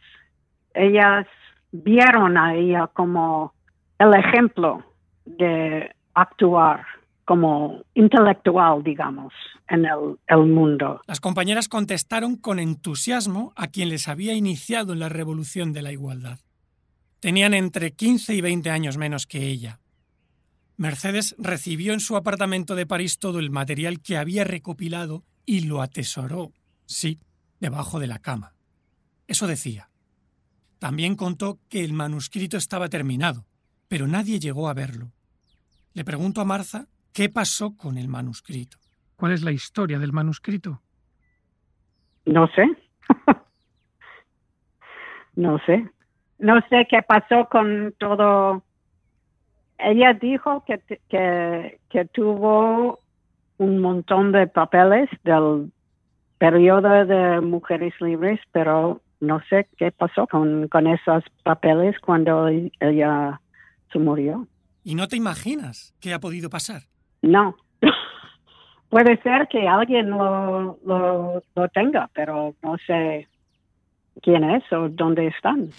Ellas 0.74 1.26
vieron 1.70 2.37
a 2.37 2.54
ella 2.54 2.88
como 2.88 3.54
el 3.98 4.14
ejemplo 4.14 4.85
de 5.24 5.94
actuar 6.14 6.85
como 7.24 7.82
intelectual, 7.94 8.82
digamos, 8.82 9.32
en 9.68 9.85
el, 9.85 10.18
el, 10.26 10.46
mundo. 10.46 11.00
Las 11.06 11.20
compañeras 11.20 11.68
contestaron 11.68 12.37
con 12.37 12.58
entusiasmo 12.58 13.52
a 13.56 13.68
quien 13.68 13.88
les 13.88 14.08
había 14.08 14.35
iniciado 14.35 14.92
en 14.92 14.98
la 14.98 15.08
revolución 15.08 15.72
de 15.72 15.82
la 15.82 15.92
igualdad. 15.92 16.40
Tenían 17.20 17.54
entre 17.54 17.92
15 17.92 18.35
y 18.35 18.40
20 18.40 18.70
años 18.70 18.98
menos 18.98 19.26
que 19.26 19.46
ella. 19.46 19.78
Mercedes 20.76 21.37
recibió 21.38 21.92
en 21.92 22.00
su 22.00 22.16
apartamento 22.16 22.74
de 22.74 22.87
París 22.87 23.18
todo 23.18 23.38
el 23.38 23.50
material 23.50 24.00
que 24.00 24.16
había 24.16 24.42
recopilado 24.42 25.22
y 25.46 25.61
lo 25.61 25.80
atesoró, 25.80 26.50
sí, 26.92 27.20
debajo 27.61 27.98
de 27.98 28.07
la 28.07 28.18
cama. 28.18 28.55
Eso 29.26 29.46
decía. 29.46 29.88
También 30.78 31.16
contó 31.16 31.59
que 31.68 31.85
el 31.85 31.92
manuscrito 31.92 32.57
estaba 32.57 32.88
terminado, 32.88 33.44
pero 33.88 34.07
nadie 34.07 34.40
llegó 34.40 34.68
a 34.68 34.74
verlo. 34.74 35.12
Le 35.94 36.05
pregunto 36.05 36.40
a 36.40 36.44
Marza 36.44 36.87
qué 37.12 37.28
pasó 37.28 37.76
con 37.76 37.98
el 37.98 38.09
manuscrito. 38.09 38.78
¿Cuál 39.16 39.33
es 39.33 39.42
la 39.42 39.52
historia 39.52 39.98
del 39.98 40.12
manuscrito? 40.12 40.83
No 42.24 42.48
sé. 42.48 42.64
no 45.37 45.59
sé. 45.66 45.88
No 46.38 46.61
sé 46.68 46.87
qué 46.90 47.02
pasó 47.02 47.48
con 47.48 47.94
todo. 47.98 48.64
Ella 49.78 50.14
dijo 50.14 50.64
que, 50.64 50.81
que, 51.09 51.78
que 51.88 52.05
tuvo 52.07 52.98
un 53.59 53.78
montón 53.78 54.33
de 54.33 54.48
papeles 54.48 55.09
del 55.22 55.70
periodo 56.42 57.05
de 57.05 57.40
mujeres 57.40 57.94
libres, 58.00 58.40
pero 58.50 59.00
no 59.20 59.40
sé 59.48 59.68
qué 59.76 59.92
pasó 59.92 60.26
con, 60.26 60.66
con 60.66 60.88
esos 60.88 61.22
papeles 61.44 61.96
cuando 62.00 62.48
ella 62.48 63.40
se 63.92 64.00
murió. 64.00 64.48
¿Y 64.83 64.96
no 64.96 65.07
te 65.07 65.14
imaginas 65.16 65.94
qué 66.00 66.12
ha 66.12 66.18
podido 66.18 66.50
pasar? 66.50 66.83
No. 67.22 67.55
Puede 68.90 69.22
ser 69.22 69.46
que 69.46 69.68
alguien 69.68 70.11
lo, 70.11 70.81
lo, 70.85 71.44
lo 71.55 71.68
tenga, 71.68 72.11
pero 72.12 72.57
no 72.61 72.76
sé 72.88 73.28
quién 74.20 74.42
es 74.42 74.64
o 74.72 74.88
dónde 74.88 75.28
están. 75.28 75.70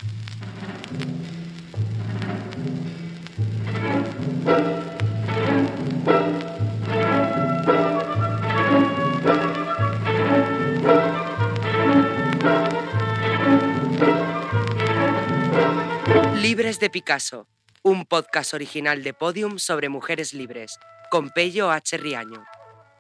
Libres 16.54 16.80
de 16.80 16.92
Picasso, 16.92 17.48
un 17.82 18.06
podcast 18.06 18.54
original 18.54 19.02
de 19.02 19.16
Podium 19.16 19.58
sobre 19.58 19.90
mujeres 19.90 20.36
libres, 20.36 20.78
con 21.10 21.32
Pello 21.32 21.72
H. 21.72 21.98
Riaño. 21.98 22.46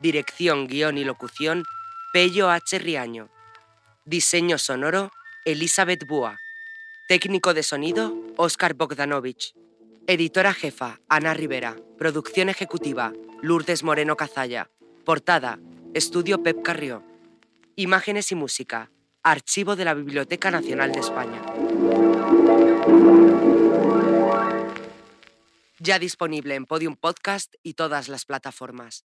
Dirección, 0.01 0.65
guion 0.65 0.97
y 0.97 1.03
locución, 1.03 1.63
Pello 2.13 2.49
H. 2.49 2.79
Riaño. 2.79 3.29
Diseño 4.05 4.57
sonoro, 4.57 5.11
Elizabeth 5.45 6.07
Búa. 6.07 6.39
Técnico 7.07 7.53
de 7.53 7.61
sonido, 7.61 8.15
Oscar 8.37 8.73
Bogdanovich. 8.73 9.53
Editora 10.07 10.55
jefa, 10.55 10.99
Ana 11.07 11.35
Rivera. 11.35 11.75
Producción 11.99 12.49
ejecutiva, 12.49 13.13
Lourdes 13.43 13.83
Moreno 13.83 14.17
Cazalla. 14.17 14.71
Portada, 15.05 15.59
Estudio 15.93 16.41
Pep 16.41 16.63
Carrió. 16.63 17.03
Imágenes 17.75 18.31
y 18.31 18.35
música, 18.35 18.89
Archivo 19.21 19.75
de 19.75 19.85
la 19.85 19.93
Biblioteca 19.93 20.49
Nacional 20.49 20.91
de 20.91 20.99
España. 21.01 21.39
Ya 25.85 25.99
disponible 25.99 26.55
en 26.55 26.65
Podium 26.65 26.95
Podcast 26.95 27.55
y 27.61 27.73
todas 27.73 28.07
las 28.07 28.23
plataformas. 28.23 29.01